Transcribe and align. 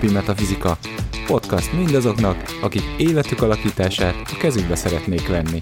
Mindennapi 0.00 0.32
Metafizika. 0.32 0.78
Podcast 1.26 1.72
mindazoknak, 1.72 2.36
akik 2.62 2.82
életük 2.98 3.42
alakítását 3.42 4.14
a 4.14 4.36
kezükbe 4.38 4.74
szeretnék 4.74 5.28
venni. 5.28 5.60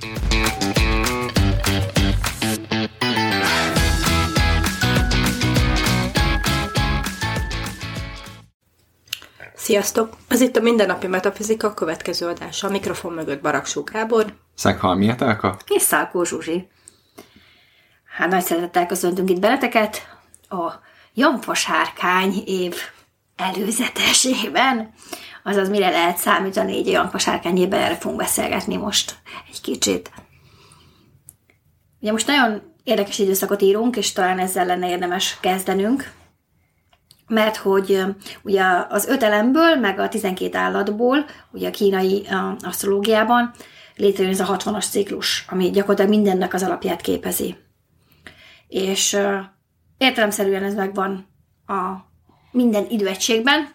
Sziasztok! 9.54 10.16
Ez 10.28 10.40
itt 10.40 10.56
a 10.56 10.60
Mindennapi 10.60 11.06
Metafizika 11.06 11.74
következő 11.74 12.26
adása. 12.26 12.66
A 12.66 12.70
mikrofon 12.70 13.12
mögött 13.12 13.42
Baraksó 13.42 13.82
Gábor. 13.82 14.36
Szeghalmi 14.54 15.08
Etelka. 15.08 15.56
És 15.66 15.82
Szálkó 15.82 16.24
Zsuzsi. 16.24 16.68
Hát 18.16 18.30
nagy 18.30 18.44
szeretettel 18.44 18.86
köszöntünk 18.86 19.30
itt 19.30 19.40
benneteket 19.40 20.16
a 20.48 20.72
Jampasárkány 21.14 22.42
év 22.46 22.74
előzetesében. 23.36 24.92
Azaz 25.42 25.68
mire 25.68 25.90
lehet 25.90 26.16
számítani 26.16 26.76
egy 26.76 26.86
Jampasárkány 26.86 27.56
évben, 27.58 27.80
erre 27.80 27.96
fogunk 27.96 28.20
beszélgetni 28.20 28.76
most 28.76 29.14
egy 29.50 29.60
kicsit. 29.60 30.10
Ugye 32.00 32.12
most 32.12 32.26
nagyon 32.26 32.74
érdekes 32.84 33.18
időszakot 33.18 33.62
írunk, 33.62 33.96
és 33.96 34.12
talán 34.12 34.38
ezzel 34.38 34.66
lenne 34.66 34.88
érdemes 34.88 35.38
kezdenünk, 35.40 36.12
mert 37.26 37.56
hogy 37.56 38.02
ugye 38.42 38.62
az 38.88 39.06
öt 39.06 39.22
elemből, 39.22 39.74
meg 39.76 39.98
a 39.98 40.08
12 40.08 40.58
állatból, 40.58 41.24
ugye 41.50 41.68
a 41.68 41.70
kínai 41.70 42.26
asztrológiában 42.60 43.52
létrejön 43.96 44.32
ez 44.32 44.40
a 44.40 44.56
60-as 44.56 44.90
ciklus, 44.90 45.44
ami 45.48 45.70
gyakorlatilag 45.70 46.10
mindennek 46.10 46.54
az 46.54 46.62
alapját 46.62 47.00
képezi. 47.00 47.56
És 48.68 49.18
értelemszerűen 49.98 50.62
ez 50.62 50.74
megvan 50.74 51.26
a 51.66 52.14
minden 52.56 52.86
időegységben, 52.88 53.74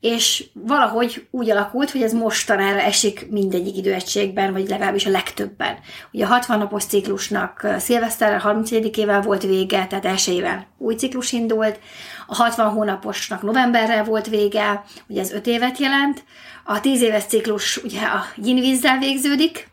és 0.00 0.44
valahogy 0.52 1.26
úgy 1.30 1.50
alakult, 1.50 1.90
hogy 1.90 2.02
ez 2.02 2.12
mostanára 2.12 2.80
esik 2.80 3.26
mindegyik 3.30 3.76
időegységben, 3.76 4.52
vagy 4.52 4.68
legalábbis 4.68 5.06
a 5.06 5.10
legtöbben. 5.10 5.78
Ugye 6.12 6.24
a 6.24 6.28
60 6.28 6.58
napos 6.58 6.84
ciklusnak 6.84 7.66
szilveszterre 7.78 8.42
31-ével 8.44 9.20
volt 9.24 9.42
vége, 9.42 9.86
tehát 9.86 10.04
elsőjével 10.04 10.66
új 10.78 10.94
ciklus 10.94 11.32
indult, 11.32 11.78
a 12.26 12.34
60 12.34 12.70
hónaposnak 12.70 13.42
novemberrel 13.42 14.04
volt 14.04 14.26
vége, 14.26 14.84
ugye 15.06 15.20
ez 15.20 15.32
5 15.32 15.46
évet 15.46 15.78
jelent, 15.78 16.24
a 16.64 16.80
10 16.80 17.02
éves 17.02 17.24
ciklus 17.24 17.76
ugye 17.76 18.00
a 18.00 18.24
yin 18.36 18.76
végződik, 19.00 19.68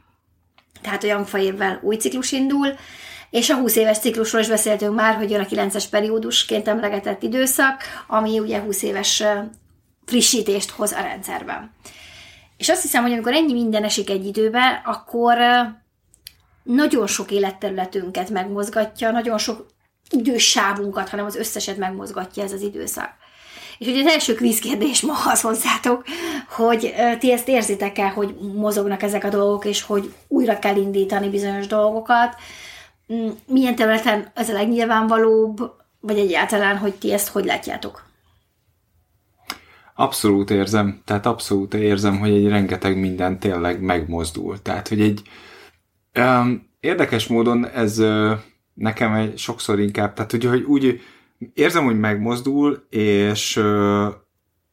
tehát 0.82 1.04
a 1.04 1.08
jangfa 1.08 1.38
évvel 1.38 1.80
új 1.84 1.96
ciklus 1.96 2.32
indul, 2.32 2.68
és 3.30 3.50
a 3.50 3.56
20 3.56 3.76
éves 3.76 4.00
ciklusról 4.00 4.42
is 4.42 4.48
beszéltünk 4.48 4.96
már, 4.96 5.16
hogy 5.16 5.30
jön 5.30 5.42
a 5.42 5.46
9-es 5.46 5.84
periódusként 5.90 6.68
emlegetett 6.68 7.24
időszak, 7.24 7.82
ami 8.08 8.40
ugye 8.40 8.60
20 8.60 8.82
éves 8.84 9.24
frissítést 10.06 10.70
hoz 10.70 10.92
a 10.92 11.02
rendszerben. 11.02 11.72
És 12.58 12.70
azt 12.70 12.82
hiszem, 12.82 13.04
hogy 13.04 13.12
amikor 13.12 13.34
ennyi 13.34 13.54
minden 13.54 13.84
esik 13.84 14.10
egy 14.10 14.26
időbe, 14.26 14.82
akkor 14.86 15.38
nagyon 16.64 17.08
sok 17.08 17.32
életterületünket 17.32 18.30
megmozgatja, 18.30 19.12
nagyon 19.12 19.38
sok 19.38 19.66
idősávunkat, 20.10 21.10
hanem 21.10 21.26
az 21.26 21.36
összeset 21.36 21.78
megmozgatja 21.78 22.44
ez 22.44 22.52
az 22.52 22.62
időszak. 22.62 23.10
És 23.78 23.88
ugye 23.88 24.04
az 24.04 24.12
első 24.12 24.34
kvízkérdés 24.34 25.02
ma 25.02 25.14
az 25.26 25.42
hozzátok, 25.42 26.06
hogy 26.50 26.94
ti 27.20 27.32
ezt 27.32 27.48
érzitek-e, 27.48 28.08
hogy 28.10 28.36
mozognak 28.54 29.02
ezek 29.02 29.24
a 29.24 29.30
dolgok, 29.30 29.66
és 29.66 29.82
hogy 29.82 30.14
újra 30.28 30.60
kell 30.60 30.76
indítani 30.76 31.30
bizonyos 31.30 31.68
dolgokat. 31.68 32.36
Mm, 33.14 33.30
milyen 33.48 33.76
területen 33.76 34.32
ez 34.34 34.50
a 34.50 34.54
legnyilvánvalóbb, 34.54 35.72
vagy 36.00 36.18
egyáltalán, 36.18 36.78
hogy 36.78 36.94
ti 36.94 37.14
ezt 37.14 37.28
hogy 37.28 37.46
látjátok? 37.46 38.04
Abszolút 39.96 40.50
érzem, 40.50 41.02
tehát 41.06 41.26
abszolút 41.26 41.74
érzem, 41.74 42.20
hogy 42.20 42.30
egy 42.30 42.48
rengeteg 42.48 43.00
minden 43.00 43.40
tényleg 43.40 43.82
megmozdul. 43.82 44.62
Tehát, 44.62 44.88
hogy 44.88 45.02
egy 45.02 45.22
um, 46.20 46.70
érdekes 46.80 47.28
módon 47.28 47.68
ez 47.68 48.00
uh, 48.00 48.32
nekem 48.74 49.14
egy 49.14 49.38
sokszor 49.38 49.80
inkább, 49.80 50.14
tehát 50.14 50.32
hogy, 50.32 50.46
hogy 50.46 50.62
úgy 50.62 51.02
érzem, 51.54 51.86
hogy 51.86 52.00
megmozdul, 52.00 52.86
és, 52.90 53.56
uh, 53.56 54.14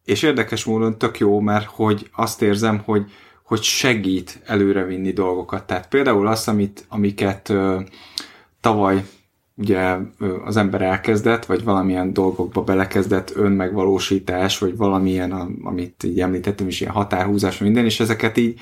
és 0.04 0.22
érdekes 0.22 0.64
módon 0.64 0.98
tök 0.98 1.18
jó, 1.18 1.40
mert 1.40 1.66
hogy 1.66 2.10
azt 2.12 2.42
érzem, 2.42 2.78
hogy, 2.84 3.10
hogy 3.52 3.62
segít 3.62 4.40
előrevinni 4.46 5.12
dolgokat. 5.12 5.66
Tehát 5.66 5.88
például 5.88 6.26
azt, 6.26 6.48
amit, 6.48 6.84
amiket 6.88 7.48
uh, 7.48 7.82
tavaly 8.60 9.04
ugye 9.54 9.96
az 10.44 10.56
ember 10.56 10.82
elkezdett, 10.82 11.44
vagy 11.44 11.64
valamilyen 11.64 12.12
dolgokba 12.12 12.62
belekezdett 12.62 13.36
önmegvalósítás, 13.36 14.58
vagy 14.58 14.76
valamilyen, 14.76 15.32
amit 15.62 16.02
így 16.02 16.20
említettem 16.20 16.68
is, 16.68 16.80
ilyen 16.80 16.92
határhúzás, 16.92 17.58
minden, 17.58 17.84
és 17.84 18.00
ezeket 18.00 18.36
így 18.36 18.60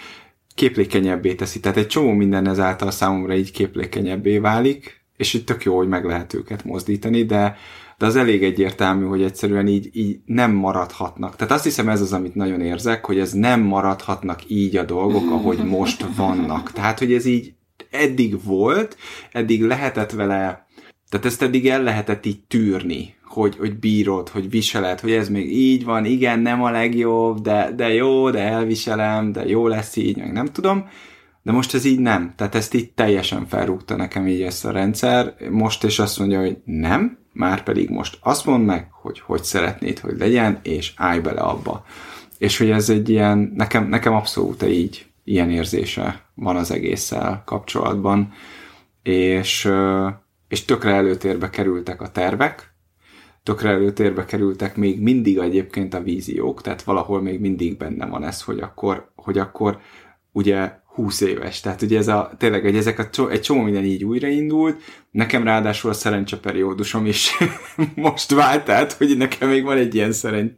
képlékenyebbé 0.54 1.34
teszi. 1.34 1.60
Tehát 1.60 1.76
egy 1.76 1.86
csomó 1.86 2.10
minden 2.10 2.48
ezáltal 2.48 2.90
számomra 2.90 3.34
így 3.34 3.50
képlékenyebbé 3.50 4.38
válik, 4.38 4.99
és 5.20 5.34
itt 5.34 5.46
tök 5.46 5.64
jó, 5.64 5.76
hogy 5.76 5.88
meg 5.88 6.04
lehet 6.04 6.34
őket 6.34 6.64
mozdítani, 6.64 7.24
de, 7.24 7.56
de 7.98 8.06
az 8.06 8.16
elég 8.16 8.42
egyértelmű, 8.42 9.04
hogy 9.04 9.22
egyszerűen 9.22 9.66
így, 9.66 9.88
így 9.92 10.20
nem 10.24 10.52
maradhatnak. 10.52 11.36
Tehát 11.36 11.52
azt 11.52 11.64
hiszem 11.64 11.88
ez 11.88 12.00
az, 12.00 12.12
amit 12.12 12.34
nagyon 12.34 12.60
érzek, 12.60 13.04
hogy 13.04 13.18
ez 13.18 13.32
nem 13.32 13.60
maradhatnak 13.60 14.50
így 14.50 14.76
a 14.76 14.84
dolgok, 14.84 15.30
ahogy 15.30 15.58
most 15.58 16.06
vannak. 16.16 16.72
Tehát, 16.72 16.98
hogy 16.98 17.12
ez 17.12 17.24
így 17.24 17.54
eddig 17.90 18.44
volt, 18.44 18.96
eddig 19.32 19.62
lehetett 19.62 20.10
vele 20.10 20.68
tehát 21.08 21.26
ezt 21.26 21.42
eddig 21.42 21.68
el 21.68 21.82
lehetett 21.82 22.26
így 22.26 22.40
tűrni, 22.40 23.14
hogy, 23.24 23.56
hogy 23.56 23.78
bírod, 23.78 24.28
hogy 24.28 24.50
viseled, 24.50 25.00
hogy 25.00 25.12
ez 25.12 25.28
még 25.28 25.52
így 25.52 25.84
van, 25.84 26.04
igen, 26.04 26.38
nem 26.40 26.62
a 26.62 26.70
legjobb, 26.70 27.40
de, 27.40 27.72
de 27.76 27.92
jó, 27.92 28.30
de 28.30 28.38
elviselem, 28.38 29.32
de 29.32 29.46
jó 29.46 29.66
lesz 29.66 29.96
így, 29.96 30.16
meg 30.16 30.32
nem 30.32 30.46
tudom. 30.46 30.88
De 31.42 31.52
most 31.52 31.74
ez 31.74 31.84
így 31.84 31.98
nem. 31.98 32.32
Tehát 32.36 32.54
ezt 32.54 32.74
így 32.74 32.92
teljesen 32.92 33.46
felrúgta 33.46 33.96
nekem 33.96 34.26
így 34.26 34.42
ezt 34.42 34.64
a 34.64 34.70
rendszer. 34.70 35.34
Most 35.50 35.84
is 35.84 35.98
azt 35.98 36.18
mondja, 36.18 36.40
hogy 36.40 36.58
nem, 36.64 37.18
már 37.32 37.62
pedig 37.62 37.90
most 37.90 38.18
azt 38.20 38.46
mondd 38.46 38.64
meg, 38.64 38.88
hogy 38.90 39.20
hogy 39.20 39.42
szeretnéd, 39.42 39.98
hogy 39.98 40.18
legyen, 40.18 40.58
és 40.62 40.92
állj 40.96 41.20
bele 41.20 41.40
abba. 41.40 41.84
És 42.38 42.58
hogy 42.58 42.70
ez 42.70 42.90
egy 42.90 43.08
ilyen, 43.08 43.52
nekem, 43.56 43.88
nekem 43.88 44.14
abszolút 44.14 44.62
így 44.62 45.06
ilyen 45.24 45.50
érzése 45.50 46.20
van 46.34 46.56
az 46.56 46.70
egésszel 46.70 47.42
kapcsolatban. 47.46 48.32
És 49.02 49.70
és 50.50 50.64
tökre 50.64 50.94
előtérbe 50.94 51.50
kerültek 51.50 52.02
a 52.02 52.10
tervek, 52.10 52.74
tökre 53.42 53.68
előtérbe 53.68 54.24
kerültek 54.24 54.76
még 54.76 55.00
mindig 55.00 55.38
egyébként 55.38 55.94
a 55.94 56.02
víziók, 56.02 56.62
tehát 56.62 56.82
valahol 56.82 57.22
még 57.22 57.40
mindig 57.40 57.76
benne 57.76 58.06
van 58.06 58.24
ez, 58.24 58.42
hogy 58.42 58.60
akkor, 58.60 59.10
hogy 59.14 59.38
akkor 59.38 59.78
ugye 60.32 60.72
20 61.00 61.20
éves. 61.20 61.60
Tehát 61.60 61.82
ugye 61.82 61.98
ez 61.98 62.08
a, 62.08 62.30
tényleg, 62.38 62.62
hogy 62.62 62.76
ezek 62.76 62.98
a, 62.98 63.30
egy 63.30 63.40
csomó 63.40 63.62
minden 63.62 63.84
így 63.84 64.04
újraindult, 64.04 64.80
nekem 65.10 65.44
ráadásul 65.44 65.90
a 65.90 65.94
szerencseperiódusom 65.94 67.06
is 67.06 67.30
most 67.94 68.30
vált, 68.30 68.64
tehát 68.64 68.92
hogy 68.92 69.16
nekem 69.16 69.48
még 69.48 69.64
van 69.64 69.76
egy 69.76 69.94
ilyen 69.94 70.12
szerencs, 70.12 70.52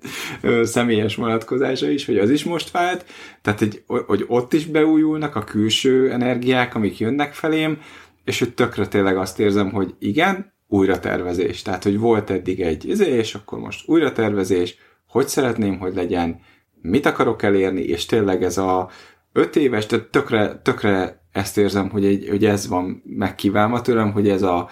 személyes 0.63 1.15
vonatkozása 1.15 1.91
is, 1.91 2.07
hogy 2.07 2.19
az 2.19 2.31
is 2.31 2.45
most 2.45 2.71
vált, 2.71 3.05
tehát 3.43 3.59
hogy, 3.59 3.83
hogy 3.87 4.25
ott 4.29 4.53
is 4.53 4.67
beújulnak 4.67 5.37
a 5.37 5.45
külső 5.45 6.13
energiák, 6.13 6.75
amik 6.75 6.99
jönnek 6.99 7.35
felém, 7.35 7.79
és 8.25 8.39
hogy 8.39 8.55
tökre 8.55 8.87
tényleg 8.87 9.17
azt 9.17 9.41
érzem, 9.41 9.71
hogy 9.71 9.95
igen, 9.99 10.53
újra 10.69 10.99
tervezés. 10.99 11.63
Tehát, 11.63 11.83
hogy 11.83 11.99
volt 11.99 12.31
eddig 12.31 12.61
egy 12.61 12.89
izé, 12.89 13.11
és 13.11 13.35
akkor 13.35 13.59
most 13.59 13.89
újra 13.89 14.13
tervezés, 14.13 14.77
hogy 15.09 15.29
szeretném, 15.29 15.79
hogy 15.79 15.95
legyen, 15.95 16.41
mit 16.83 17.07
akarok 17.07 17.43
elérni, 17.43 17.81
és 17.81 18.07
tényleg 18.07 18.43
ez 18.43 18.59
a 18.59 18.91
öt 19.33 19.57
éves, 19.57 19.87
tehát 19.87 20.07
tökre, 20.07 20.61
tökre 20.63 21.23
ezt 21.33 21.59
érzem, 21.59 21.91
hogy, 21.91 22.05
egy, 22.05 22.29
hogy 22.29 22.45
ez 22.45 22.69
van 22.69 23.03
megkívánva 23.07 23.81
tőlem, 23.81 24.13
hogy 24.13 24.29
ez 24.29 24.43
a, 24.43 24.69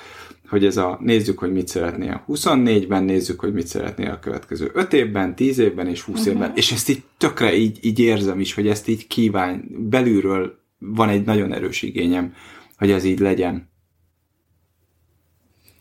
hogy 0.48 0.64
ez 0.64 0.76
a, 0.76 0.98
nézzük, 1.00 1.38
hogy 1.38 1.52
mit 1.52 1.68
szeretnél 1.68 2.24
24-ben, 2.28 3.04
nézzük, 3.04 3.40
hogy 3.40 3.52
mit 3.52 3.66
szeretnél 3.66 4.10
a 4.10 4.18
következő 4.18 4.70
5 4.74 4.92
évben, 4.92 5.34
10 5.34 5.58
évben 5.58 5.86
és 5.86 6.02
20 6.02 6.18
uh-huh. 6.18 6.34
évben, 6.34 6.52
és 6.54 6.72
ezt 6.72 6.88
így 6.88 7.02
tökre 7.18 7.54
így, 7.54 7.78
így 7.80 7.98
érzem 7.98 8.40
is, 8.40 8.54
hogy 8.54 8.68
ezt 8.68 8.88
így 8.88 9.06
kíván, 9.06 9.64
belülről 9.70 10.58
van 10.78 11.08
egy 11.08 11.24
nagyon 11.24 11.52
erős 11.52 11.82
igényem, 11.82 12.34
hogy 12.78 12.90
ez 12.90 13.04
így 13.04 13.18
legyen. 13.18 13.68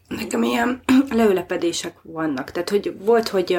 Nekem 0.08 0.44
ilyen 0.44 0.82
leülepedések 1.10 1.94
vannak. 2.04 2.52
Tehát, 2.52 2.70
hogy 2.70 2.94
volt, 3.06 3.28
hogy 3.28 3.58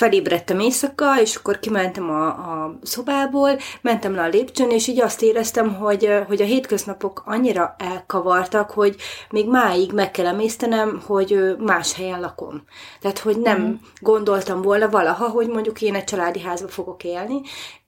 felébredtem 0.00 0.60
éjszaka, 0.60 1.20
és 1.20 1.34
akkor 1.34 1.58
kimentem 1.58 2.10
a, 2.10 2.26
a 2.26 2.78
szobából, 2.82 3.58
mentem 3.80 4.14
le 4.14 4.22
a 4.22 4.28
lépcsőn, 4.28 4.70
és 4.70 4.86
így 4.86 5.00
azt 5.00 5.22
éreztem, 5.22 5.74
hogy, 5.74 6.08
hogy 6.26 6.42
a 6.42 6.44
hétköznapok 6.44 7.22
annyira 7.26 7.74
elkavartak, 7.78 8.70
hogy 8.70 8.96
még 9.30 9.48
máig 9.48 9.92
meg 9.92 10.10
kell 10.10 10.26
emésztenem, 10.26 11.02
hogy 11.06 11.56
más 11.58 11.94
helyen 11.94 12.20
lakom. 12.20 12.62
Tehát, 13.00 13.18
hogy 13.18 13.38
nem 13.38 13.60
mm. 13.60 13.72
gondoltam 14.00 14.62
volna 14.62 14.88
valaha, 14.88 15.28
hogy 15.28 15.48
mondjuk 15.48 15.82
én 15.82 15.94
egy 15.94 16.04
családi 16.04 16.40
házba 16.40 16.68
fogok 16.68 17.04
élni, 17.04 17.40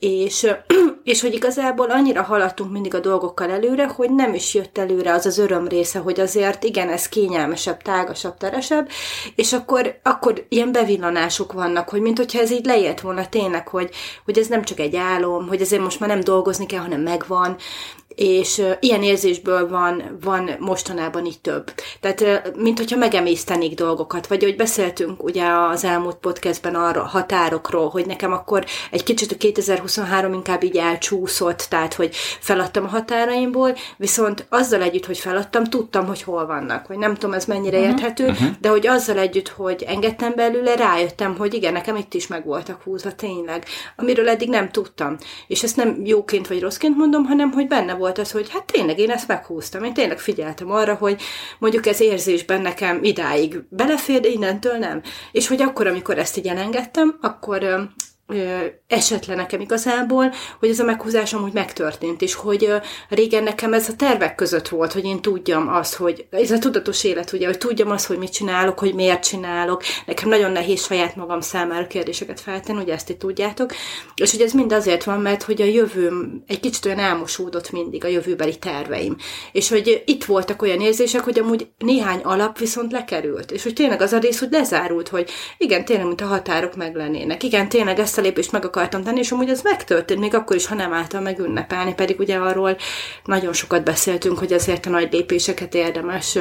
és, 0.02 0.46
és 1.12 1.20
hogy 1.20 1.34
igazából 1.34 1.90
annyira 1.90 2.22
haladtunk 2.22 2.72
mindig 2.72 2.94
a 2.94 3.00
dolgokkal 3.00 3.50
előre, 3.50 3.86
hogy 3.86 4.10
nem 4.10 4.34
is 4.34 4.54
jött 4.54 4.78
előre 4.78 5.12
az 5.12 5.26
az 5.26 5.38
öröm 5.38 5.68
része, 5.68 5.98
hogy 5.98 6.20
azért 6.20 6.64
igen, 6.64 6.88
ez 6.88 7.08
kényelmesebb 7.08 7.82
tágasabb, 7.82 8.36
teresebb, 8.36 8.88
és 9.34 9.52
akkor, 9.52 9.98
akkor 10.02 10.46
ilyen 10.48 10.72
bevillanások 10.72 11.52
vannak, 11.52 11.88
hogy 11.88 12.00
mint 12.02 12.18
hogyha 12.18 12.40
ez 12.40 12.50
így 12.50 12.64
lejött 12.64 13.00
volna 13.00 13.28
tényleg, 13.28 13.68
hogy, 13.68 13.90
hogy 14.24 14.38
ez 14.38 14.46
nem 14.46 14.64
csak 14.64 14.80
egy 14.80 14.96
álom, 14.96 15.48
hogy 15.48 15.60
ezért 15.60 15.82
most 15.82 16.00
már 16.00 16.08
nem 16.08 16.20
dolgozni 16.20 16.66
kell, 16.66 16.80
hanem 16.80 17.00
megvan, 17.00 17.56
és 18.22 18.62
ilyen 18.80 19.02
érzésből 19.02 19.68
van, 19.68 20.18
van 20.20 20.50
mostanában 20.58 21.26
így 21.26 21.40
több. 21.40 21.72
Tehát, 22.00 22.52
mint 22.56 22.78
hogyha 22.78 22.96
megemésztenék 22.96 23.74
dolgokat, 23.74 24.26
vagy 24.26 24.42
hogy 24.42 24.56
beszéltünk 24.56 25.22
ugye 25.22 25.44
az 25.46 25.84
elmúlt 25.84 26.16
podcastben 26.16 26.74
arra 26.74 27.02
határokról, 27.02 27.88
hogy 27.88 28.06
nekem 28.06 28.32
akkor 28.32 28.64
egy 28.90 29.02
kicsit 29.02 29.32
a 29.32 29.36
2023 29.36 30.32
inkább 30.32 30.62
így 30.62 30.76
elcsúszott, 30.76 31.66
tehát, 31.68 31.94
hogy 31.94 32.14
feladtam 32.40 32.84
a 32.84 32.88
határaimból, 32.88 33.76
viszont 33.96 34.46
azzal 34.48 34.82
együtt, 34.82 35.06
hogy 35.06 35.18
feladtam, 35.18 35.64
tudtam, 35.64 36.06
hogy 36.06 36.22
hol 36.22 36.46
vannak, 36.46 36.88
vagy 36.88 36.98
nem 36.98 37.14
tudom, 37.14 37.34
ez 37.34 37.44
mennyire 37.44 37.78
uh-huh. 37.78 37.92
érthető, 37.92 38.26
uh-huh. 38.26 38.48
de 38.60 38.68
hogy 38.68 38.86
azzal 38.86 39.18
együtt, 39.18 39.48
hogy 39.48 39.84
engedtem 39.86 40.32
belőle, 40.36 40.74
rájöttem, 40.74 41.36
hogy 41.36 41.54
igen, 41.54 41.72
nekem 41.72 41.96
itt 41.96 42.14
is 42.14 42.26
meg 42.26 42.44
voltak 42.44 42.82
húzva 42.82 43.12
tényleg, 43.12 43.64
amiről 43.96 44.28
eddig 44.28 44.48
nem 44.48 44.70
tudtam. 44.70 45.16
És 45.46 45.62
ezt 45.62 45.76
nem 45.76 46.00
jóként 46.04 46.48
vagy 46.48 46.60
rosszként 46.60 46.96
mondom, 46.96 47.24
hanem, 47.24 47.50
hogy 47.50 47.66
benne 47.66 47.94
volt 47.94 48.10
az, 48.18 48.30
hogy 48.30 48.50
hát 48.50 48.64
tényleg 48.64 48.98
én 48.98 49.10
ezt 49.10 49.28
meghúztam. 49.28 49.84
Én 49.84 49.94
tényleg 49.94 50.18
figyeltem 50.18 50.70
arra, 50.70 50.94
hogy 50.94 51.22
mondjuk 51.58 51.86
ez 51.86 52.00
érzésben 52.00 52.60
nekem 52.60 53.04
idáig 53.04 53.60
belefér, 53.68 54.20
de 54.20 54.28
innentől 54.28 54.76
nem. 54.76 55.02
És 55.32 55.48
hogy 55.48 55.62
akkor, 55.62 55.86
amikor 55.86 56.18
ezt 56.18 56.36
így 56.36 56.46
elengedtem, 56.46 57.18
akkor 57.20 57.90
esett 58.86 59.26
le 59.26 59.34
nekem 59.34 59.60
igazából, 59.60 60.32
hogy 60.58 60.68
ez 60.68 60.78
a 60.78 60.84
meghúzás 60.84 61.32
amúgy 61.32 61.52
megtörtént, 61.52 62.22
és 62.22 62.34
hogy 62.34 62.72
régen 63.08 63.42
nekem 63.42 63.72
ez 63.72 63.88
a 63.88 63.96
tervek 63.96 64.34
között 64.34 64.68
volt, 64.68 64.92
hogy 64.92 65.04
én 65.04 65.20
tudjam 65.22 65.68
azt, 65.68 65.94
hogy 65.94 66.26
ez 66.30 66.50
a 66.50 66.58
tudatos 66.58 67.04
élet, 67.04 67.32
ugye, 67.32 67.46
hogy 67.46 67.58
tudjam 67.58 67.90
azt, 67.90 68.06
hogy 68.06 68.18
mit 68.18 68.32
csinálok, 68.32 68.78
hogy 68.78 68.94
miért 68.94 69.24
csinálok. 69.24 69.82
Nekem 70.06 70.28
nagyon 70.28 70.50
nehéz 70.50 70.84
saját 70.84 71.16
magam 71.16 71.40
számára 71.40 71.86
kérdéseket 71.86 72.40
feltenni, 72.40 72.82
ugye 72.82 72.92
ezt 72.92 73.10
itt 73.10 73.18
tudjátok. 73.18 73.72
És 74.14 74.30
hogy 74.30 74.40
ez 74.40 74.52
mind 74.52 74.72
azért 74.72 75.04
van, 75.04 75.20
mert 75.20 75.42
hogy 75.42 75.62
a 75.62 75.64
jövőm 75.64 76.42
egy 76.46 76.60
kicsit 76.60 76.84
olyan 76.86 76.98
elmosódott 76.98 77.70
mindig, 77.70 78.04
a 78.04 78.08
jövőbeli 78.08 78.58
terveim. 78.58 79.16
És 79.52 79.68
hogy 79.68 80.02
itt 80.06 80.24
voltak 80.24 80.62
olyan 80.62 80.80
érzések, 80.80 81.20
hogy 81.20 81.38
amúgy 81.38 81.68
néhány 81.78 82.20
alap 82.20 82.58
viszont 82.58 82.92
lekerült. 82.92 83.50
És 83.50 83.62
hogy 83.62 83.72
tényleg 83.72 84.00
az 84.00 84.12
a 84.12 84.18
rész, 84.18 84.38
hogy 84.38 84.50
lezárult, 84.50 85.08
hogy 85.08 85.30
igen, 85.58 85.84
tényleg, 85.84 86.06
mint 86.06 86.20
a 86.20 86.26
határok 86.26 86.76
meglennének. 86.76 87.42
Igen, 87.42 87.68
tényleg 87.68 87.98
ezt 88.12 88.20
a 88.20 88.26
lépést 88.26 88.52
meg 88.52 88.64
akartam 88.64 89.02
tenni, 89.02 89.18
és 89.18 89.32
amúgy 89.32 89.48
ez 89.48 89.62
megtörtént, 89.62 90.20
még 90.20 90.34
akkor 90.34 90.56
is, 90.56 90.66
ha 90.66 90.74
nem 90.74 90.92
álltam 90.92 91.22
meg 91.22 91.38
ünnepelni, 91.38 91.94
pedig 91.94 92.18
ugye 92.18 92.36
arról 92.36 92.76
nagyon 93.24 93.52
sokat 93.52 93.84
beszéltünk, 93.84 94.38
hogy 94.38 94.52
azért 94.52 94.86
a 94.86 94.90
nagy 94.90 95.12
lépéseket 95.12 95.74
érdemes 95.74 96.38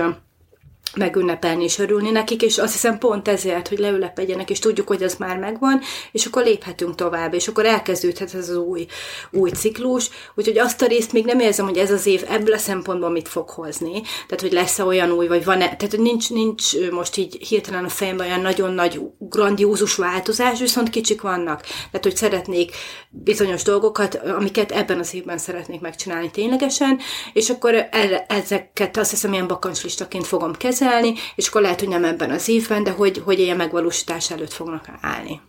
megünnepelni 0.95 1.63
és 1.63 1.79
örülni 1.79 2.11
nekik, 2.11 2.41
és 2.41 2.57
azt 2.57 2.73
hiszem 2.73 2.97
pont 2.97 3.27
ezért, 3.27 3.67
hogy 3.67 3.79
leülepedjenek, 3.79 4.49
és 4.49 4.59
tudjuk, 4.59 4.87
hogy 4.87 5.03
ez 5.03 5.15
már 5.15 5.37
megvan, 5.37 5.81
és 6.11 6.25
akkor 6.25 6.43
léphetünk 6.43 6.95
tovább, 6.95 7.33
és 7.33 7.47
akkor 7.47 7.65
elkezdődhet 7.65 8.33
ez 8.33 8.49
az 8.49 8.55
új, 8.55 8.85
új 9.31 9.49
ciklus, 9.49 10.09
úgyhogy 10.35 10.57
azt 10.57 10.81
a 10.81 10.85
részt 10.85 11.13
még 11.13 11.25
nem 11.25 11.39
érzem, 11.39 11.65
hogy 11.65 11.77
ez 11.77 11.91
az 11.91 12.05
év 12.05 12.23
ebből 12.29 12.53
a 12.53 12.57
szempontból 12.57 13.09
mit 13.09 13.27
fog 13.27 13.49
hozni, 13.49 14.01
tehát 14.01 14.41
hogy 14.41 14.51
lesz-e 14.51 14.83
olyan 14.83 15.11
új, 15.11 15.27
vagy 15.27 15.45
van-e, 15.45 15.65
tehát 15.65 15.89
hogy 15.89 15.99
nincs, 15.99 16.29
nincs 16.29 16.89
most 16.91 17.17
így 17.17 17.47
hirtelen 17.47 17.85
a 17.85 17.89
fejemben 17.89 18.27
olyan 18.27 18.41
nagyon 18.41 18.73
nagy, 18.73 19.01
grandiózus 19.17 19.95
változás, 19.95 20.59
viszont 20.59 20.89
kicsik 20.89 21.21
vannak, 21.21 21.61
tehát 21.61 22.03
hogy 22.03 22.15
szeretnék 22.15 22.71
bizonyos 23.09 23.63
dolgokat, 23.63 24.15
amiket 24.15 24.71
ebben 24.71 24.99
az 24.99 25.13
évben 25.13 25.37
szeretnék 25.37 25.81
megcsinálni 25.81 26.31
ténylegesen, 26.31 26.99
és 27.33 27.49
akkor 27.49 27.87
ezeket 28.27 28.97
azt 28.97 29.09
hiszem 29.09 29.33
ilyen 29.33 29.47
bakancslistaként 29.47 30.27
fogom 30.27 30.53
kezelni, 30.53 30.79
kezelni, 30.81 31.13
és 31.35 31.47
akkor 31.47 31.61
lehet, 31.61 31.79
hogy 31.79 31.89
nem 31.89 32.03
ebben 32.03 32.29
az 32.29 32.47
évben, 32.47 32.83
de 32.83 32.91
hogy, 32.91 33.21
hogy 33.25 33.39
ilyen 33.39 33.57
megvalósítás 33.57 34.31
előtt 34.31 34.53
fognak 34.53 34.89
állni. 35.01 35.41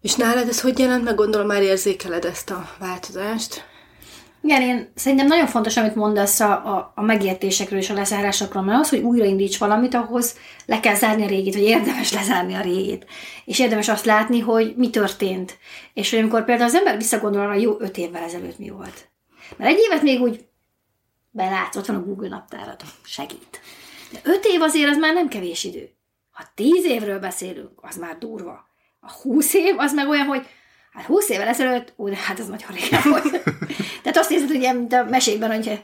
És 0.00 0.14
nálad 0.14 0.48
ez 0.48 0.60
hogy 0.60 0.78
jelent 0.78 1.04
meg? 1.04 1.14
Gondolom 1.14 1.46
már 1.46 1.62
érzékeled 1.62 2.24
ezt 2.24 2.50
a 2.50 2.68
változást. 2.78 3.64
Igen, 4.42 4.62
én 4.62 4.92
szerintem 4.94 5.26
nagyon 5.26 5.46
fontos, 5.46 5.76
amit 5.76 5.94
mondasz 5.94 6.40
a, 6.40 6.50
a, 6.50 6.92
a 6.94 7.02
megértésekről 7.02 7.78
és 7.78 7.90
a 7.90 7.94
lezárásokról, 7.94 8.62
mert 8.62 8.80
az, 8.80 8.88
hogy 8.88 9.00
újraindíts 9.00 9.58
valamit, 9.58 9.94
ahhoz 9.94 10.36
le 10.66 10.80
kell 10.80 10.94
zárni 10.94 11.24
a 11.24 11.26
régit, 11.26 11.54
vagy 11.54 11.62
érdemes 11.62 12.12
lezárni 12.12 12.54
a 12.54 12.60
régit. 12.60 13.06
És 13.44 13.58
érdemes 13.58 13.88
azt 13.88 14.04
látni, 14.04 14.40
hogy 14.40 14.74
mi 14.76 14.90
történt. 14.90 15.58
És 15.94 16.10
hogy 16.10 16.18
amikor 16.18 16.44
például 16.44 16.68
az 16.68 16.74
ember 16.74 16.96
visszagondol 16.96 17.40
arra, 17.40 17.54
jó 17.54 17.76
öt 17.78 17.96
évvel 17.96 18.22
ezelőtt 18.22 18.58
mi 18.58 18.68
volt. 18.68 19.08
Mert 19.56 19.70
egy 19.70 19.78
évet 19.78 20.02
még 20.02 20.20
úgy 20.20 20.44
belátsz, 21.30 21.76
ott 21.76 21.86
van 21.86 21.96
a 21.96 22.04
Google 22.04 22.28
naptárad, 22.28 22.80
segít. 23.04 23.60
De 24.14 24.20
öt 24.22 24.44
év 24.44 24.62
azért 24.62 24.90
az 24.90 24.96
már 24.96 25.14
nem 25.14 25.28
kevés 25.28 25.64
idő. 25.64 25.90
Ha 26.30 26.44
tíz 26.54 26.84
évről 26.84 27.18
beszélünk, 27.18 27.78
az 27.82 27.96
már 27.96 28.18
durva. 28.18 28.68
A 29.00 29.12
húsz 29.12 29.54
év 29.54 29.78
az 29.78 29.92
meg 29.92 30.08
olyan, 30.08 30.26
hogy 30.26 30.46
hát 30.92 31.04
húsz 31.04 31.28
évvel 31.28 31.48
ezelőtt, 31.48 31.92
ú, 31.96 32.12
hát 32.12 32.38
ez 32.38 32.46
nagyon 32.46 32.70
régen 32.70 33.02
volt. 33.04 33.42
Tehát 34.02 34.18
azt 34.18 34.30
érzed, 34.30 34.48
hogy 34.48 34.58
mint 34.58 34.92
a 34.92 35.04
mesékben, 35.04 35.50
hogy 35.52 35.82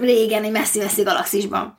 régen, 0.00 0.44
egy 0.44 0.50
messzi-messzi 0.50 1.02
galaxisban. 1.02 1.78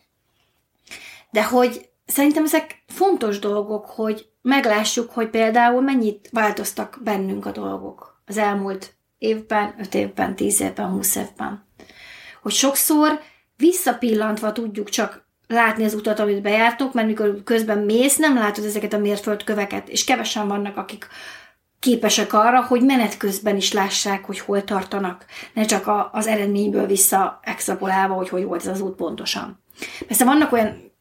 De 1.31 1.43
hogy 1.43 1.89
szerintem 2.05 2.43
ezek 2.43 2.83
fontos 2.87 3.39
dolgok, 3.39 3.85
hogy 3.85 4.29
meglássuk, 4.41 5.11
hogy 5.11 5.29
például 5.29 5.81
mennyit 5.81 6.29
változtak 6.31 6.99
bennünk 7.03 7.45
a 7.45 7.51
dolgok 7.51 8.21
az 8.25 8.37
elmúlt 8.37 8.93
évben, 9.17 9.75
öt 9.79 9.93
évben, 9.93 10.35
tíz 10.35 10.61
évben, 10.61 10.89
húsz 10.89 11.15
évben. 11.15 11.67
Hogy 12.41 12.51
sokszor 12.53 13.19
visszapillantva 13.57 14.51
tudjuk 14.51 14.89
csak 14.89 15.24
látni 15.47 15.83
az 15.83 15.93
utat, 15.93 16.19
amit 16.19 16.41
bejártok, 16.41 16.93
mert 16.93 17.07
mikor 17.07 17.41
közben 17.43 17.77
mész, 17.77 18.17
nem 18.17 18.35
látod 18.35 18.65
ezeket 18.65 18.93
a 18.93 18.97
mérföldköveket, 18.97 19.89
és 19.89 20.03
kevesen 20.03 20.47
vannak, 20.47 20.77
akik 20.77 21.07
képesek 21.79 22.33
arra, 22.33 22.63
hogy 22.63 22.81
menet 22.81 23.17
közben 23.17 23.55
is 23.55 23.73
lássák, 23.73 24.25
hogy 24.25 24.39
hol 24.39 24.63
tartanak, 24.63 25.25
ne 25.53 25.65
csak 25.65 25.87
a, 25.87 26.09
az 26.13 26.27
eredményből 26.27 26.85
vissza 26.85 27.39
extrapolálva, 27.43 28.13
hogy 28.13 28.29
hogy 28.29 28.43
volt 28.43 28.61
ez 28.61 28.67
az 28.67 28.81
út 28.81 28.95
pontosan. 28.95 29.63
Persze 30.07 30.25
vannak 30.25 30.51
olyan 30.51 30.91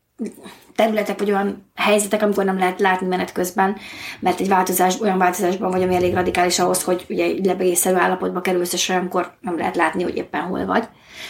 területek, 0.75 1.19
vagy 1.19 1.31
olyan 1.31 1.71
helyzetek, 1.75 2.23
amikor 2.23 2.45
nem 2.45 2.59
lehet 2.59 2.81
látni 2.81 3.07
menet 3.07 3.33
közben, 3.33 3.77
mert 4.21 4.41
egy 4.41 4.49
változás, 4.49 5.01
olyan 5.01 5.19
változásban 5.19 5.71
vagy, 5.71 5.83
ami 5.83 5.95
elég 5.95 6.15
radikális 6.15 6.59
ahhoz, 6.59 6.83
hogy 6.83 7.07
ugye 7.09 7.25
egy 7.25 7.45
lebegészszerű 7.45 7.97
állapotba 7.97 8.41
kerülsz, 8.41 8.73
és 8.73 8.89
olyankor 8.89 9.37
nem 9.41 9.57
lehet 9.59 9.77
látni, 9.77 10.03
hogy 10.03 10.17
éppen 10.17 10.43
hol 10.43 10.67
vagy. 10.67 10.89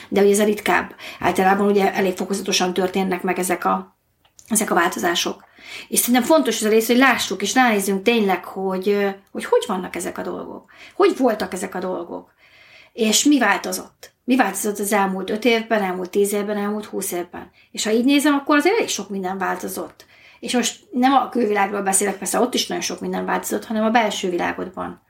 De 0.08 0.20
ugye 0.20 0.30
ez 0.30 0.38
a 0.38 0.44
ritkább. 0.44 0.94
Általában 1.20 1.66
ugye 1.66 1.94
elég 1.94 2.16
fokozatosan 2.16 2.72
történnek 2.72 3.22
meg 3.22 3.38
ezek 3.38 3.64
a, 3.64 3.96
ezek 4.48 4.70
a 4.70 4.74
változások. 4.74 5.44
És 5.88 5.98
szerintem 5.98 6.22
fontos 6.22 6.56
az 6.56 6.66
a 6.66 6.68
rész, 6.68 6.86
hogy 6.86 6.96
lássuk 6.96 7.42
és 7.42 7.54
ránézzünk 7.54 8.02
tényleg, 8.02 8.44
hogy, 8.44 9.14
hogy 9.32 9.44
hogy 9.44 9.64
vannak 9.66 9.96
ezek 9.96 10.18
a 10.18 10.22
dolgok. 10.22 10.70
Hogy 10.94 11.16
voltak 11.16 11.52
ezek 11.52 11.74
a 11.74 11.78
dolgok. 11.78 12.32
És 12.92 13.24
mi 13.24 13.38
változott. 13.38 14.13
Mi 14.24 14.36
változott 14.36 14.78
az 14.78 14.92
elmúlt 14.92 15.30
öt 15.30 15.44
évben, 15.44 15.82
elmúlt 15.82 16.10
tíz 16.10 16.32
évben, 16.32 16.56
elmúlt 16.56 16.84
húsz 16.84 17.12
évben? 17.12 17.50
És 17.70 17.84
ha 17.84 17.90
így 17.90 18.04
nézem, 18.04 18.34
akkor 18.34 18.56
azért 18.56 18.74
elég 18.74 18.88
sok 18.88 19.08
minden 19.08 19.38
változott. 19.38 20.06
És 20.40 20.54
most 20.54 20.84
nem 20.90 21.12
a 21.12 21.28
külvilágról 21.28 21.82
beszélek, 21.82 22.18
persze 22.18 22.40
ott 22.40 22.54
is 22.54 22.66
nagyon 22.66 22.82
sok 22.82 23.00
minden 23.00 23.24
változott, 23.24 23.64
hanem 23.64 23.84
a 23.84 23.90
belső 23.90 24.30
világodban. 24.30 25.02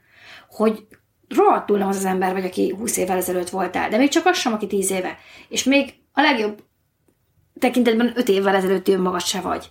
Hogy 0.48 0.86
rohadtul 1.28 1.78
nem 1.78 1.88
az 1.88 1.96
az 1.96 2.04
ember 2.04 2.32
vagy, 2.32 2.44
aki 2.44 2.74
20 2.78 2.96
évvel 2.96 3.16
ezelőtt 3.16 3.48
voltál, 3.50 3.88
de 3.88 3.96
még 3.96 4.08
csak 4.08 4.26
az 4.26 4.36
sem, 4.36 4.52
aki 4.52 4.66
10 4.66 4.90
éve. 4.90 5.18
És 5.48 5.64
még 5.64 5.94
a 6.12 6.20
legjobb 6.20 6.62
tekintetben 7.58 8.12
5 8.16 8.28
évvel 8.28 8.54
ezelőtt 8.54 8.88
ő 8.88 9.00
magad 9.00 9.22
se 9.22 9.40
vagy. 9.40 9.70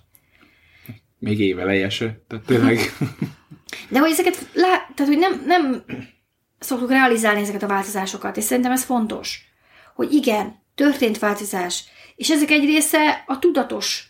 Még 1.20 1.40
éveleje 1.40 1.90
se, 1.90 2.22
tehát 2.28 2.46
tényleg. 2.46 2.80
De 3.90 4.00
hogy 4.00 4.12
ezeket, 4.12 4.50
lá, 4.54 4.78
tehát 4.96 5.14
hogy 5.14 5.18
nem, 5.18 5.44
nem 5.46 5.84
szoktuk 6.64 6.90
realizálni 6.90 7.42
ezeket 7.42 7.64
a 7.64 7.68
változásokat, 7.68 8.38
és 8.38 8.44
szerintem 8.44 8.72
ez 8.72 8.84
fontos, 8.84 9.40
hogy 9.96 10.14
igen, 10.14 10.62
történt 10.76 11.20
változás, 11.20 11.84
és 12.16 12.30
ezek 12.30 12.50
egy 12.50 12.66
része 12.66 13.24
a 13.28 13.40
tudatos 13.40 14.08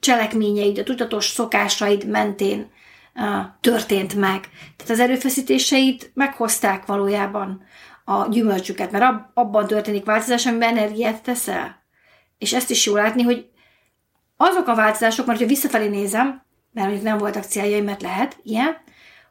cselekményeid, 0.00 0.78
a 0.78 0.82
tudatos 0.82 1.26
szokásaid 1.26 2.06
mentén 2.06 2.70
uh, 3.14 3.24
történt 3.60 4.14
meg. 4.14 4.40
Tehát 4.76 4.92
az 4.92 5.00
erőfeszítéseid 5.00 6.10
meghozták 6.14 6.86
valójában 6.86 7.62
a 8.04 8.28
gyümölcsüket, 8.28 8.90
mert 8.90 9.04
ab, 9.04 9.30
abban 9.34 9.66
történik 9.66 10.04
változás, 10.04 10.46
amiben 10.46 10.76
energiát 10.76 11.22
teszel. 11.22 11.82
És 12.38 12.52
ezt 12.52 12.70
is 12.70 12.86
jól 12.86 12.96
látni, 12.96 13.22
hogy 13.22 13.48
azok 14.36 14.68
a 14.68 14.74
változások, 14.74 15.26
mert 15.26 15.38
ha 15.38 15.46
visszafelé 15.46 15.88
nézem, 15.88 16.42
mert 16.72 16.86
mondjuk 16.86 17.08
nem 17.08 17.18
voltak 17.18 17.44
céljaim, 17.44 17.84
mert 17.84 18.02
lehet 18.02 18.36
ilyen, 18.42 18.76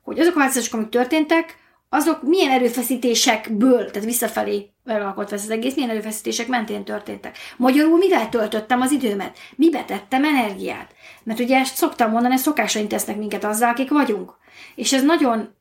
hogy 0.04 0.20
azok 0.20 0.36
a 0.36 0.40
változások, 0.40 0.74
amik 0.74 0.90
történtek, 0.90 1.58
azok 1.94 2.24
milyen 2.24 2.52
erőfeszítésekből, 2.52 3.92
tehát 3.92 4.08
visszafelé 4.08 4.70
megalkotva 4.84 5.36
ez 5.36 5.44
az 5.44 5.50
egész, 5.50 5.76
milyen 5.76 5.90
erőfeszítések 5.90 6.48
mentén 6.48 6.84
történtek. 6.84 7.38
Magyarul 7.58 7.98
mivel 7.98 8.30
töltöttem 8.30 8.82
az 8.82 8.92
időmet? 8.92 9.38
Mibe 9.56 9.84
tettem 9.84 10.24
energiát? 10.24 10.94
Mert 11.24 11.40
ugye 11.40 11.58
ezt 11.58 11.76
szoktam 11.76 12.12
mondani, 12.12 12.38
szokásaink 12.38 12.90
tesznek 12.90 13.18
minket 13.18 13.44
azzal, 13.44 13.70
akik 13.70 13.90
vagyunk. 13.90 14.38
És 14.76 14.94
ez 14.94 15.04
nagyon 15.04 15.56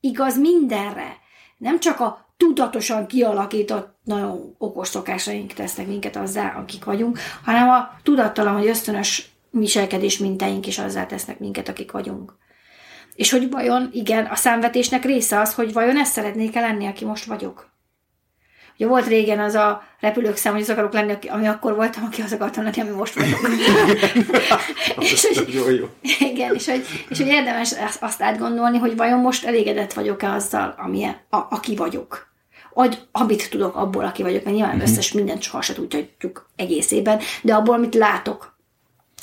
igaz 0.00 0.38
mindenre. 0.38 1.16
Nem 1.56 1.80
csak 1.80 2.00
a 2.00 2.34
tudatosan 2.36 3.06
kialakított, 3.06 3.98
nagyon 4.04 4.54
okos 4.58 4.88
szokásaink 4.88 5.52
tesznek 5.52 5.86
minket 5.86 6.16
azzá, 6.16 6.54
akik 6.58 6.84
vagyunk, 6.84 7.18
hanem 7.44 7.68
a 7.68 7.90
tudattalan, 8.02 8.56
hogy 8.56 8.66
ösztönös 8.66 9.30
viselkedés 9.50 10.18
mintáink 10.18 10.66
is 10.66 10.78
azzá 10.78 11.06
tesznek 11.06 11.38
minket, 11.38 11.68
akik 11.68 11.90
vagyunk. 11.90 12.38
És 13.20 13.30
hogy 13.30 13.50
vajon, 13.50 13.90
igen, 13.92 14.24
a 14.24 14.34
számvetésnek 14.34 15.04
része 15.04 15.40
az, 15.40 15.54
hogy 15.54 15.72
vajon 15.72 15.96
ezt 15.98 16.12
szeretnék-e 16.12 16.60
lenni, 16.60 16.86
aki 16.86 17.04
most 17.04 17.24
vagyok. 17.24 17.70
Ugye 18.74 18.86
volt 18.86 19.06
régen 19.06 19.40
az 19.40 19.54
a 19.54 19.82
repülők 19.98 20.36
szám, 20.36 20.52
hogy 20.52 20.62
az 20.62 20.70
akarok 20.70 20.92
lenni, 20.92 21.12
ami 21.28 21.46
akkor 21.46 21.74
voltam, 21.74 22.04
aki 22.04 22.22
az 22.22 22.32
akartam 22.32 22.64
lenni, 22.64 22.80
ami 22.80 22.90
most 22.90 23.14
vagyok. 23.14 23.38
és, 25.12 25.26
hogy, 25.34 25.54
jó, 25.54 25.70
jó. 25.70 25.88
Igen, 26.18 26.54
és 26.54 26.68
hogy, 26.68 26.86
és 27.08 27.18
hogy 27.18 27.26
érdemes 27.26 27.74
azt 28.00 28.22
átgondolni, 28.22 28.78
hogy 28.78 28.96
vajon 28.96 29.20
most 29.20 29.44
elégedett 29.44 29.92
vagyok-e 29.92 30.32
azzal, 30.32 30.74
amilyen, 30.78 31.16
a, 31.30 31.36
aki 31.36 31.76
vagyok. 31.76 32.28
Vagy 32.74 32.98
amit 33.12 33.50
tudok 33.50 33.76
abból, 33.76 34.04
aki 34.04 34.22
vagyok, 34.22 34.44
mert 34.44 34.56
nyilván 34.56 34.74
uh-huh. 34.76 34.90
összes 34.90 35.12
mindent 35.12 35.42
soha 35.42 35.62
se 35.62 35.74
tudjuk 35.74 36.50
egészében, 36.56 37.20
de 37.42 37.54
abból, 37.54 37.74
amit 37.74 37.94
látok, 37.94 38.56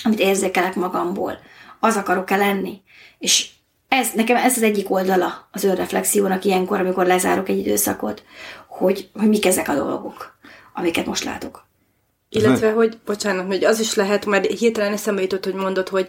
amit 0.03 0.19
érzékelek 0.19 0.75
magamból, 0.75 1.39
az 1.79 1.95
akarok-e 1.95 2.35
lenni. 2.35 2.81
És 3.19 3.55
ez, 3.87 4.11
nekem 4.13 4.35
ez 4.35 4.55
az 4.57 4.63
egyik 4.63 4.91
oldala 4.91 5.47
az 5.51 5.63
önreflexiónak 5.63 6.45
ilyenkor, 6.45 6.79
amikor 6.79 7.05
lezárok 7.05 7.49
egy 7.49 7.57
időszakot, 7.57 8.23
hogy, 8.67 9.09
hogy 9.13 9.27
mik 9.27 9.45
ezek 9.45 9.69
a 9.69 9.75
dolgok, 9.75 10.37
amiket 10.73 11.05
most 11.05 11.23
látok. 11.23 11.65
Illetve, 12.29 12.71
hogy, 12.71 12.97
bocsánat, 13.05 13.45
hogy 13.45 13.63
az 13.63 13.79
is 13.79 13.93
lehet, 13.93 14.25
mert 14.25 14.45
hirtelen 14.45 14.93
eszembe 14.93 15.21
jutott, 15.21 15.43
hogy 15.43 15.53
mondod, 15.53 15.89
hogy 15.89 16.07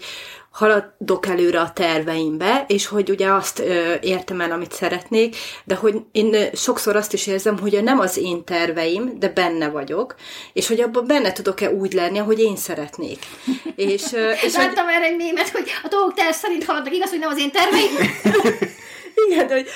haladok 0.51 1.27
előre 1.27 1.61
a 1.61 1.73
terveimbe, 1.73 2.65
és 2.69 2.87
hogy 2.87 3.11
ugye 3.11 3.33
azt 3.33 3.59
ö, 3.59 3.95
értem 4.01 4.41
el, 4.41 4.51
amit 4.51 4.73
szeretnék, 4.73 5.37
de 5.65 5.75
hogy 5.75 5.95
én 6.13 6.37
sokszor 6.55 6.97
azt 6.97 7.13
is 7.13 7.27
érzem, 7.27 7.59
hogy 7.59 7.83
nem 7.83 7.99
az 7.99 8.17
én 8.17 8.45
terveim, 8.45 9.19
de 9.19 9.29
benne 9.29 9.69
vagyok, 9.69 10.15
és 10.53 10.69
hogy 10.69 10.81
abban 10.81 11.07
benne 11.07 11.33
tudok-e 11.33 11.71
úgy 11.71 11.93
lenni, 11.93 12.19
ahogy 12.19 12.39
én 12.39 12.57
szeretnék. 12.57 13.19
és, 13.77 14.13
ö, 14.13 14.31
és 14.45 14.55
Láttam 14.55 14.85
hogy... 14.85 14.95
erre 14.95 15.05
egy 15.05 15.17
mémet, 15.17 15.49
hogy 15.49 15.71
a 15.83 15.89
dolgok 15.89 16.15
terv 16.15 16.35
szerint 16.35 16.65
haladnak, 16.65 16.95
igaz, 16.95 17.11
hogy 17.11 17.19
nem 17.19 17.31
az 17.31 17.39
én 17.39 17.51
terveim? 17.51 17.91
Igen, 19.27 19.47
de 19.47 19.55
hogy 19.55 19.69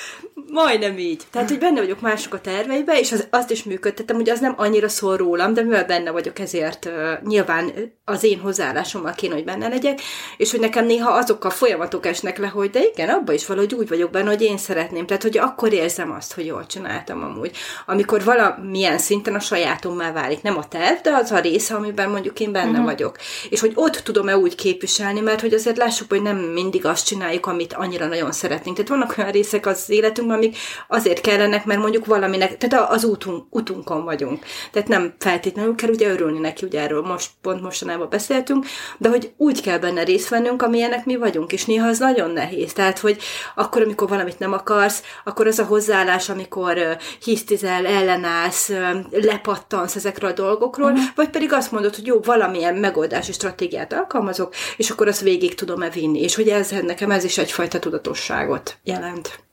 majdnem 0.53 0.97
így. 0.97 1.23
Tehát, 1.31 1.49
hogy 1.49 1.59
benne 1.59 1.79
vagyok 1.79 2.01
mások 2.01 2.33
a 2.33 2.41
terveibe, 2.41 2.99
és 2.99 3.11
az, 3.11 3.27
azt 3.29 3.51
is 3.51 3.63
működtetem, 3.63 4.15
hogy 4.15 4.29
az 4.29 4.39
nem 4.39 4.53
annyira 4.57 4.89
szól 4.89 5.17
rólam, 5.17 5.53
de 5.53 5.61
mivel 5.61 5.85
benne 5.85 6.11
vagyok, 6.11 6.39
ezért 6.39 6.85
uh, 6.85 6.93
nyilván 7.23 7.71
az 8.05 8.23
én 8.23 8.39
hozzáállásommal 8.39 9.13
kéne, 9.13 9.33
hogy 9.33 9.43
benne 9.43 9.67
legyek, 9.67 10.01
és 10.37 10.51
hogy 10.51 10.59
nekem 10.59 10.85
néha 10.85 11.11
azok 11.11 11.43
a 11.43 11.49
folyamatok 11.49 12.05
esnek 12.05 12.37
le, 12.37 12.47
hogy 12.47 12.69
de 12.69 12.83
igen, 12.93 13.09
abban 13.09 13.35
is 13.35 13.45
valahogy 13.45 13.73
úgy 13.73 13.87
vagyok 13.87 14.11
benne, 14.11 14.29
hogy 14.29 14.41
én 14.41 14.57
szeretném. 14.57 15.05
Tehát, 15.05 15.21
hogy 15.21 15.37
akkor 15.37 15.73
érzem 15.73 16.11
azt, 16.11 16.33
hogy 16.33 16.45
jól 16.45 16.65
csináltam 16.65 17.23
amúgy. 17.23 17.51
Amikor 17.85 18.23
valamilyen 18.23 18.97
szinten 18.97 19.35
a 19.35 19.39
sajátommá 19.39 20.11
válik. 20.11 20.41
Nem 20.41 20.57
a 20.57 20.67
terv, 20.67 21.01
de 21.01 21.11
az 21.11 21.31
a 21.31 21.39
része, 21.39 21.75
amiben 21.75 22.09
mondjuk 22.09 22.39
én 22.39 22.51
benne 22.51 22.69
uh-huh. 22.69 22.85
vagyok. 22.85 23.17
És 23.49 23.59
hogy 23.59 23.71
ott 23.75 23.95
tudom-e 23.95 24.37
úgy 24.37 24.55
képviselni, 24.55 25.19
mert 25.19 25.41
hogy 25.41 25.53
azért 25.53 25.77
lássuk, 25.77 26.09
hogy 26.09 26.21
nem 26.21 26.37
mindig 26.37 26.85
azt 26.85 27.05
csináljuk, 27.05 27.45
amit 27.45 27.73
annyira 27.73 28.07
nagyon 28.07 28.31
szeretnénk. 28.31 28.75
Tehát 28.75 28.91
vannak 28.91 29.17
olyan 29.17 29.31
részek 29.31 29.65
az 29.65 29.89
életünkben, 29.89 30.37
amik 30.43 30.57
azért 30.87 31.21
kellenek, 31.21 31.65
mert 31.65 31.79
mondjuk 31.79 32.05
valaminek, 32.05 32.57
tehát 32.57 32.89
az 32.89 33.03
útunk, 33.03 33.45
útunkon 33.49 34.03
vagyunk. 34.03 34.45
Tehát 34.71 34.87
nem 34.87 35.13
feltétlenül 35.19 35.75
kell 35.75 35.89
ugye 35.89 36.09
örülni 36.09 36.39
neki, 36.39 36.65
ugye 36.65 36.81
erről 36.81 37.01
most 37.01 37.29
pont 37.41 37.61
mostanában 37.61 38.09
beszéltünk, 38.09 38.65
de 38.97 39.09
hogy 39.09 39.33
úgy 39.37 39.61
kell 39.61 39.77
benne 39.77 40.03
részt 40.03 40.29
vennünk, 40.29 40.61
amilyenek 40.61 41.05
mi 41.05 41.15
vagyunk, 41.15 41.51
és 41.53 41.65
néha 41.65 41.87
az 41.87 41.99
nagyon 41.99 42.31
nehéz. 42.31 42.73
Tehát, 42.73 42.99
hogy 42.99 43.17
akkor, 43.55 43.81
amikor 43.81 44.09
valamit 44.09 44.39
nem 44.39 44.53
akarsz, 44.53 45.03
akkor 45.23 45.47
az 45.47 45.59
a 45.59 45.65
hozzáállás, 45.65 46.29
amikor 46.29 46.77
uh, 46.77 46.91
hisztizel, 47.23 47.85
ellenállsz, 47.85 48.69
uh, 48.69 48.95
lepattansz 49.11 49.95
ezekről 49.95 50.29
a 50.29 50.33
dolgokról, 50.33 50.91
uh-huh. 50.91 51.05
vagy 51.15 51.29
pedig 51.29 51.53
azt 51.53 51.71
mondod, 51.71 51.95
hogy 51.95 52.05
jó, 52.05 52.19
valamilyen 52.19 52.75
megoldási 52.75 53.31
stratégiát 53.31 53.93
alkalmazok, 53.93 54.53
és 54.77 54.89
akkor 54.89 55.07
azt 55.07 55.21
végig 55.21 55.55
tudom-e 55.55 55.89
vinni, 55.89 56.21
és 56.21 56.35
hogy 56.35 56.47
ez 56.47 56.69
nekem 56.81 57.11
ez 57.11 57.23
is 57.23 57.37
egyfajta 57.37 57.79
tudatosságot 57.79 58.77
jelent. 58.83 59.43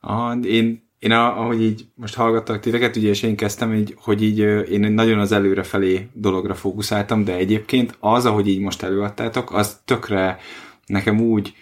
A, 0.00 0.32
én, 0.32 0.88
én 0.98 1.10
ahogy 1.10 1.62
így 1.62 1.86
most 1.94 2.14
hallgattak 2.14 2.60
titeket, 2.60 2.96
ugye, 2.96 3.08
és 3.08 3.22
én 3.22 3.36
kezdtem, 3.36 3.74
így, 3.74 3.94
hogy 3.98 4.22
így 4.22 4.38
én 4.70 4.92
nagyon 4.92 5.18
az 5.18 5.32
előrefelé 5.32 6.08
dologra 6.12 6.54
fókuszáltam, 6.54 7.24
de 7.24 7.34
egyébként 7.34 7.96
az, 8.00 8.26
ahogy 8.26 8.48
így 8.48 8.60
most 8.60 8.82
előadtátok, 8.82 9.52
az 9.52 9.80
tökre 9.84 10.38
nekem 10.86 11.20
úgy 11.20 11.54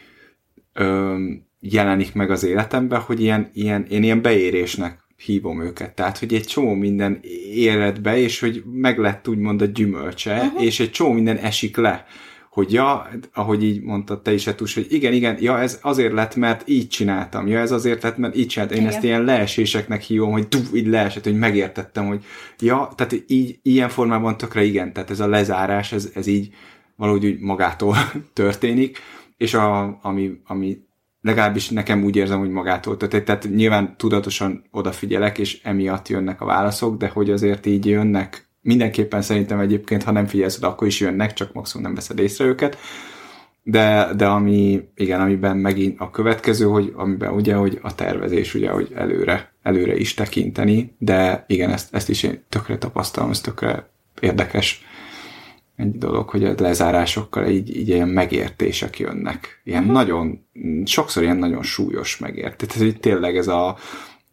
ö, 0.73 1.17
jelenik 1.61 2.15
meg 2.15 2.31
az 2.31 2.45
életemben, 2.45 3.01
hogy 3.01 3.21
ilyen, 3.21 3.51
ilyen, 3.53 3.87
én 3.91 4.03
ilyen 4.03 4.23
beérésnek 4.23 5.07
hívom 5.17 5.63
őket. 5.63 5.95
Tehát, 5.95 6.19
hogy 6.19 6.35
egy 6.35 6.45
csomó 6.45 6.75
minden 6.75 7.21
be, 8.03 8.19
és 8.19 8.41
hogy 8.41 8.63
meg 8.73 8.99
lett 8.99 9.29
úgymond 9.29 9.63
a 9.63 9.65
gyümölcse, 9.65 10.37
uh-huh. 10.37 10.65
és 10.65 10.81
egy 10.81 10.91
csomó 10.91 11.13
minden 11.13 11.37
esik 11.37 11.77
le 11.77 12.07
hogy 12.59 12.73
ja, 12.73 13.09
ahogy 13.33 13.65
így 13.65 13.83
mondtad 13.83 14.23
te 14.23 14.33
is, 14.33 14.47
Etus, 14.47 14.75
hogy 14.75 14.87
igen, 14.89 15.13
igen, 15.13 15.37
ja, 15.41 15.61
ez 15.61 15.79
azért 15.83 16.13
lett, 16.13 16.37
mert 16.37 16.69
így 16.69 16.89
csináltam, 16.89 17.47
ja, 17.47 17.59
ez 17.59 17.73
azért 17.73 18.03
lett, 18.03 18.17
mert 18.17 18.37
így 18.37 18.47
csináltam. 18.47 18.77
Én 18.77 18.83
igen. 18.83 18.95
ezt 18.95 19.05
ilyen 19.05 19.25
leeséseknek 19.25 20.03
hívom, 20.03 20.31
hogy 20.33 20.49
du, 20.49 20.59
így 20.75 20.87
leesett, 20.87 21.25
hogy 21.25 21.39
megértettem, 21.39 22.07
hogy 22.07 22.25
ja, 22.59 22.89
tehát 22.95 23.25
így, 23.27 23.59
ilyen 23.63 23.89
formában 23.89 24.37
tökre 24.37 24.65
igen, 24.65 24.93
tehát 24.93 25.11
ez 25.11 25.21
a 25.21 25.29
lezárás, 25.29 25.93
ez, 25.93 26.11
ez 26.15 26.27
így 26.27 26.55
valahogy 26.97 27.27
úgy 27.27 27.41
magától 27.41 27.97
történik, 28.33 28.99
és 29.37 29.55
a, 29.55 29.99
ami, 30.03 30.31
ami 30.47 30.79
legalábbis 31.21 31.69
nekem 31.69 32.05
úgy 32.05 32.17
érzem, 32.17 32.39
hogy 32.39 32.51
magától 32.51 32.97
történik, 32.97 33.27
tehát 33.27 33.49
nyilván 33.55 33.97
tudatosan 33.97 34.65
odafigyelek, 34.71 35.39
és 35.39 35.61
emiatt 35.63 36.09
jönnek 36.09 36.41
a 36.41 36.47
válaszok, 36.47 36.97
de 36.97 37.09
hogy 37.09 37.31
azért 37.31 37.67
így 37.67 37.87
jönnek 37.87 38.48
mindenképpen 38.69 39.23
szerintem 39.23 39.59
egyébként, 39.59 40.03
ha 40.03 40.13
nem 40.13 40.27
figyelsz 40.27 40.57
oda, 40.57 40.69
akkor 40.69 40.87
is 40.87 41.01
jönnek, 41.01 41.33
csak 41.33 41.53
maximum 41.53 41.87
nem 41.87 41.95
veszed 41.95 42.19
észre 42.19 42.45
őket. 42.45 42.79
De, 43.63 44.09
de 44.17 44.27
ami, 44.27 44.89
igen, 44.95 45.21
amiben 45.21 45.57
megint 45.57 46.01
a 46.01 46.11
következő, 46.11 46.65
hogy 46.65 46.93
amiben 46.97 47.33
ugye, 47.33 47.55
hogy 47.55 47.79
a 47.83 47.95
tervezés, 47.95 48.55
ugye, 48.55 48.71
hogy 48.71 48.93
előre, 48.95 49.53
előre 49.63 49.97
is 49.97 50.15
tekinteni, 50.15 50.95
de 50.99 51.45
igen, 51.47 51.71
ezt, 51.71 51.95
ezt 51.95 52.09
is 52.09 52.23
én 52.23 52.45
tökre 52.49 52.79
tapasztalom, 52.79 53.31
ez 53.31 53.41
tökre 53.41 53.91
érdekes 54.21 54.85
egy 55.77 55.99
dolog, 55.99 56.29
hogy 56.29 56.45
a 56.45 56.55
lezárásokkal 56.59 57.47
így, 57.47 57.77
így 57.77 57.89
ilyen 57.89 58.09
megértések 58.09 58.99
jönnek. 58.99 59.61
Ilyen 59.65 59.81
uh-huh. 59.81 59.97
nagyon, 59.97 60.47
sokszor 60.85 61.23
ilyen 61.23 61.37
nagyon 61.37 61.63
súlyos 61.63 62.19
megértés. 62.19 62.69
Tehát 62.69 62.89
így 62.89 63.01
tényleg 63.01 63.37
ez 63.37 63.49
a, 63.49 63.77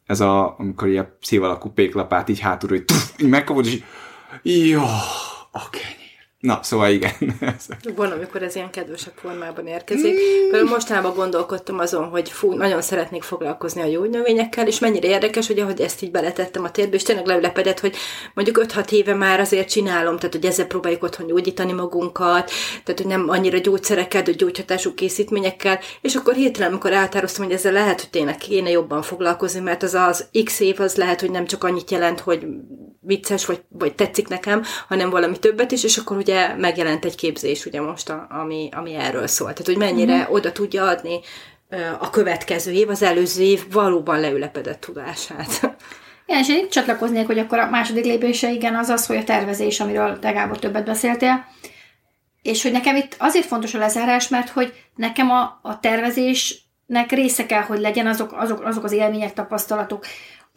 ez 0.06 0.20
a, 0.20 0.56
amikor 0.60 0.88
ilyen 0.88 1.18
szívalakú 1.22 1.70
péklapát 1.70 2.30
így 2.30 2.40
hátulról, 2.40 2.86
tuff, 2.86 3.20
így 3.20 3.30
megkapod, 3.30 3.66
és 3.66 3.74
így, 3.74 3.84
jó, 4.42 4.84
oké. 5.52 5.80
Okay. 5.80 6.04
Na, 6.46 6.60
szóval 6.64 6.90
igen. 6.90 7.12
Van, 7.96 8.12
amikor 8.12 8.44
ez 8.44 8.56
ilyen 8.56 8.70
kedvesebb 8.70 9.14
formában 9.16 9.68
érkezik. 9.68 10.16
Például 10.50 10.70
mostanában 10.70 11.14
gondolkodtam 11.14 11.80
azon, 11.80 12.10
hogy 12.10 12.30
fú, 12.30 12.54
nagyon 12.54 12.82
szeretnék 12.82 13.24
foglalkozni 13.24 13.82
a 13.82 13.88
gyógynövényekkel, 13.88 14.68
és 14.68 14.80
mennyire 14.80 15.08
érdekes, 15.08 15.48
hogy 15.48 15.60
ahogy 15.60 15.82
ezt 15.82 16.02
így 16.02 16.12
beletettem 16.12 16.64
a 16.64 16.72
térbe, 16.72 16.96
és 16.96 17.04
tényleg 17.04 17.26
leülepedett, 17.26 17.80
hogy 17.80 17.96
mondjuk 18.34 18.66
5-6 18.68 18.92
éve 18.92 19.14
már 19.14 19.40
azért 19.40 19.70
csinálom, 19.70 20.18
tehát 20.18 20.34
hogy 20.34 20.46
ezzel 20.46 20.68
próbáljuk 20.68 21.04
otthon 21.04 21.28
gyógyítani 21.28 21.72
magunkat, 21.72 22.52
tehát 22.84 23.02
hogy 23.02 23.08
nem 23.08 23.30
annyira 23.30 23.58
gyógyszerekkel, 23.58 24.22
de 24.22 24.32
gyógyhatású 24.32 24.94
készítményekkel, 24.94 25.80
és 26.02 26.16
akkor 26.16 26.34
hirtelen, 26.34 26.70
amikor 26.70 26.92
eltároztam, 26.92 27.46
hogy 27.46 27.54
ezzel 27.54 27.74
lehet, 27.74 28.00
hogy 28.00 28.10
tényleg 28.10 28.38
kéne 28.38 28.70
jobban 28.70 29.02
foglalkozni, 29.02 29.60
mert 29.60 29.84
az 29.84 29.94
az 29.94 30.28
X 30.44 30.60
év 30.60 30.80
az 30.80 30.96
lehet, 30.96 31.20
hogy 31.20 31.32
nem 31.32 31.46
csak 31.46 31.64
annyit 31.64 31.92
jelent, 31.92 32.20
hogy 32.20 32.46
vicces, 33.06 33.46
vagy, 33.46 33.64
vagy 33.70 33.96
tetszik 33.96 34.28
nekem, 34.28 34.64
hanem 34.88 35.10
valami 35.10 35.40
többet 35.40 35.72
is, 35.72 35.84
és 35.84 35.98
akkor 35.98 36.18
ugye 36.18 36.56
megjelent 36.56 37.06
egy 37.06 37.16
képzés 37.16 37.66
ugye 37.66 37.82
most, 37.82 38.10
a, 38.10 38.28
ami, 38.30 38.70
ami 38.72 38.94
erről 38.94 39.28
szól. 39.28 39.54
Tehát, 39.54 39.66
hogy 39.66 39.78
mennyire 39.78 40.16
uh-huh. 40.16 40.34
oda 40.34 40.52
tudja 40.52 40.84
adni 40.84 41.20
a 42.00 42.10
következő 42.10 42.72
év, 42.72 42.90
az 42.90 43.02
előző 43.02 43.44
év 43.44 43.72
valóban 43.72 44.20
leülepedett 44.20 44.80
tudását. 44.80 45.60
Igen, 46.28 46.42
és 46.42 46.50
én 46.50 46.58
itt 46.58 46.70
csatlakoznék, 46.70 47.26
hogy 47.26 47.40
akkor 47.40 47.60
a 47.60 47.70
második 47.70 48.06
lépése 48.06 48.52
igen 48.52 48.76
az 48.76 48.90
az, 48.90 49.06
hogy 49.06 49.16
a 49.16 49.24
tervezés, 49.24 49.80
amiről 49.80 50.20
te 50.20 50.32
Gábor 50.32 50.60
többet 50.60 50.86
beszéltél, 50.86 51.46
és 52.42 52.64
hogy 52.64 52.72
nekem 52.72 52.96
itt 52.96 53.16
azért 53.20 53.46
fontos 53.46 53.74
a 53.74 53.78
lezárás, 53.78 54.28
mert 54.28 54.50
hogy 54.50 54.74
nekem 54.96 55.32
a, 55.32 55.60
a 55.62 55.80
tervezésnek 55.80 57.12
része 57.12 57.46
kell, 57.46 57.62
hogy 57.62 57.80
legyen 57.80 58.08
azok, 58.08 58.34
azok, 58.34 58.66
azok 58.66 58.84
az 58.84 58.92
élmények, 58.92 59.34
tapasztalatok, 59.34 60.06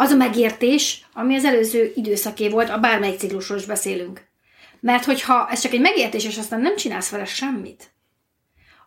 az 0.00 0.10
a 0.10 0.16
megértés, 0.16 1.06
ami 1.12 1.34
az 1.34 1.44
előző 1.44 1.92
időszaké 1.94 2.48
volt, 2.48 2.70
a 2.70 2.78
bármelyik 2.78 3.18
ciklusról 3.18 3.58
is 3.58 3.66
beszélünk. 3.66 4.26
Mert 4.80 5.04
hogyha 5.04 5.48
ez 5.50 5.60
csak 5.60 5.72
egy 5.72 5.80
megértés, 5.80 6.24
és 6.24 6.38
aztán 6.38 6.60
nem 6.60 6.76
csinálsz 6.76 7.10
vele 7.10 7.24
semmit, 7.24 7.90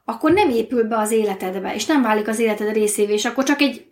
akkor 0.05 0.31
nem 0.31 0.49
épül 0.49 0.83
be 0.83 0.97
az 0.97 1.11
életedbe, 1.11 1.73
és 1.73 1.85
nem 1.85 2.01
válik 2.01 2.27
az 2.27 2.39
életed 2.39 2.73
részévé, 2.73 3.13
és 3.13 3.25
akkor 3.25 3.43
csak 3.43 3.61
egy 3.61 3.87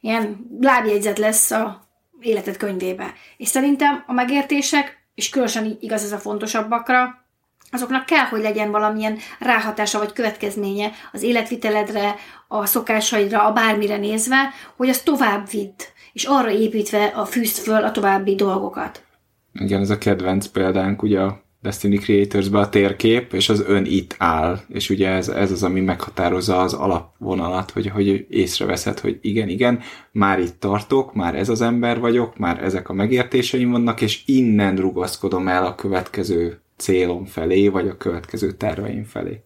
ilyen 0.00 0.46
lábjegyzet 0.60 1.18
lesz 1.18 1.50
a 1.50 1.88
életed 2.20 2.56
könyvébe. 2.56 3.12
És 3.36 3.48
szerintem 3.48 4.04
a 4.06 4.12
megértések, 4.12 4.98
és 5.14 5.28
különösen 5.28 5.76
igaz 5.80 6.04
ez 6.04 6.12
a 6.12 6.18
fontosabbakra, 6.18 7.24
azoknak 7.70 8.06
kell, 8.06 8.24
hogy 8.24 8.40
legyen 8.40 8.70
valamilyen 8.70 9.18
ráhatása 9.38 9.98
vagy 9.98 10.12
következménye 10.12 10.92
az 11.12 11.22
életviteledre, 11.22 12.14
a 12.48 12.66
szokásaidra, 12.66 13.44
a 13.44 13.52
bármire 13.52 13.96
nézve, 13.96 14.52
hogy 14.76 14.88
az 14.88 15.00
tovább 15.00 15.50
vidd, 15.50 15.80
és 16.14 16.24
arra 16.24 16.50
építve 16.50 17.04
a 17.04 17.24
fűzt 17.24 17.58
föl 17.58 17.84
a 17.84 17.90
további 17.90 18.34
dolgokat. 18.34 19.04
Igen, 19.52 19.80
ez 19.80 19.90
a 19.90 19.98
kedvenc 19.98 20.46
példánk, 20.46 21.02
ugye 21.02 21.20
a 21.20 21.42
Destiny 21.62 21.98
creators 21.98 22.48
a 22.52 22.68
térkép, 22.68 23.32
és 23.32 23.48
az 23.48 23.64
ön 23.66 23.84
itt 23.84 24.14
áll, 24.18 24.58
és 24.68 24.90
ugye 24.90 25.08
ez, 25.08 25.28
ez 25.28 25.50
az, 25.50 25.62
ami 25.62 25.80
meghatározza 25.80 26.60
az 26.60 26.72
alapvonalat, 26.72 27.70
hogy, 27.70 27.88
hogy 27.88 28.26
észreveszed, 28.30 28.98
hogy 28.98 29.18
igen, 29.20 29.48
igen, 29.48 29.80
már 30.12 30.38
itt 30.38 30.60
tartok, 30.60 31.14
már 31.14 31.34
ez 31.34 31.48
az 31.48 31.60
ember 31.60 32.00
vagyok, 32.00 32.38
már 32.38 32.62
ezek 32.62 32.88
a 32.88 32.92
megértéseim 32.92 33.70
vannak, 33.70 34.00
és 34.00 34.22
innen 34.26 34.76
rugaszkodom 34.76 35.48
el 35.48 35.66
a 35.66 35.74
következő 35.74 36.60
célom 36.76 37.24
felé, 37.24 37.68
vagy 37.68 37.88
a 37.88 37.96
következő 37.96 38.52
terveim 38.52 39.04
felé. 39.04 39.40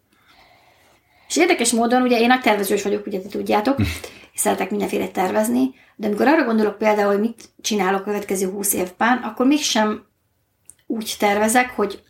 És 1.29 1.37
érdekes 1.37 1.73
módon, 1.73 2.03
ugye 2.03 2.19
én 2.21 2.27
nagy 2.27 2.41
tervezős 2.41 2.83
vagyok, 2.83 3.07
ugye 3.07 3.21
ti 3.21 3.29
tudjátok, 3.29 3.79
és 4.33 4.41
szeretek 4.41 4.71
mindenféle 4.71 5.09
tervezni, 5.09 5.75
de 5.99 6.07
amikor 6.07 6.27
arra 6.27 6.45
gondolok 6.45 6.79
például, 6.79 7.11
hogy 7.11 7.21
mit 7.21 7.51
csinálok 7.61 8.01
a 8.01 8.05
következő 8.05 8.51
húsz 8.51 8.73
évben, 8.73 9.19
akkor 9.19 9.47
mégsem 9.47 10.07
úgy 10.87 11.17
tervezek, 11.19 11.71
hogy 11.71 12.03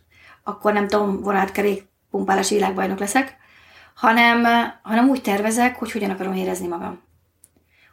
akkor 0.43 0.73
nem 0.73 0.87
tudom, 0.87 1.21
vonátkerék 1.21 1.87
pumpálás 2.11 2.49
világbajnok 2.49 2.99
leszek, 2.99 3.37
hanem, 3.95 4.43
hanem 4.81 5.09
úgy 5.09 5.21
tervezek, 5.21 5.75
hogy 5.75 5.91
hogyan 5.91 6.09
akarom 6.09 6.33
érezni 6.33 6.67
magam. 6.67 7.01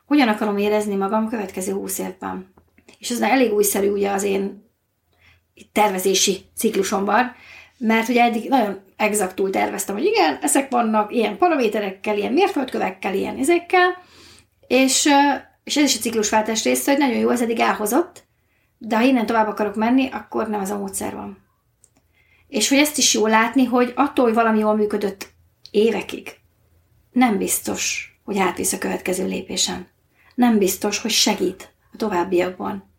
Hogyan 0.06 0.28
akarom 0.28 0.58
érezni 0.58 0.94
magam 0.94 1.24
a 1.24 1.28
következő 1.28 1.72
húsz 1.72 1.98
évben. 1.98 2.54
És 2.98 3.10
ez 3.10 3.20
elég 3.20 3.52
újszerű 3.52 3.90
ugye 3.90 4.10
az 4.10 4.22
én 4.22 4.70
tervezési 5.72 6.44
ciklusomban, 6.56 7.34
mert 7.78 8.08
ugye 8.08 8.22
eddig 8.22 8.48
nagyon 8.48 8.80
exaktul 8.96 9.50
terveztem, 9.50 9.94
hogy 9.94 10.04
igen, 10.04 10.38
ezek 10.42 10.70
vannak 10.70 11.12
ilyen 11.12 11.38
paraméterekkel, 11.38 12.16
ilyen 12.16 12.32
mérföldkövekkel, 12.32 13.14
ilyen 13.14 13.36
ezekkel, 13.36 14.02
és, 14.66 15.08
és 15.66 15.76
ez 15.76 15.84
is 15.84 15.96
a 15.96 16.00
ciklusváltás 16.00 16.64
része, 16.64 16.90
hogy 16.90 17.00
nagyon 17.00 17.18
jó, 17.18 17.30
ez 17.30 17.42
eddig 17.42 17.58
elhozott, 17.58 18.24
de 18.78 18.96
ha 18.96 19.02
innen 19.02 19.26
tovább 19.26 19.48
akarok 19.48 19.74
menni, 19.74 20.08
akkor 20.12 20.48
nem 20.48 20.60
ez 20.60 20.70
a 20.70 20.78
módszer 20.78 21.14
van. 21.14 21.38
És 22.48 22.68
hogy 22.68 22.78
ezt 22.78 22.98
is 22.98 23.14
jó 23.14 23.26
látni, 23.26 23.64
hogy 23.64 23.92
attól, 23.96 24.24
hogy 24.24 24.34
valami 24.34 24.58
jól 24.58 24.76
működött 24.76 25.28
évekig, 25.70 26.36
nem 27.12 27.38
biztos, 27.38 28.10
hogy 28.24 28.38
átvisz 28.38 28.72
a 28.72 28.78
következő 28.78 29.26
lépésen. 29.26 29.88
Nem 30.34 30.58
biztos, 30.58 30.98
hogy 30.98 31.10
segít 31.10 31.72
a 31.92 31.96
továbbiakban. 31.96 32.90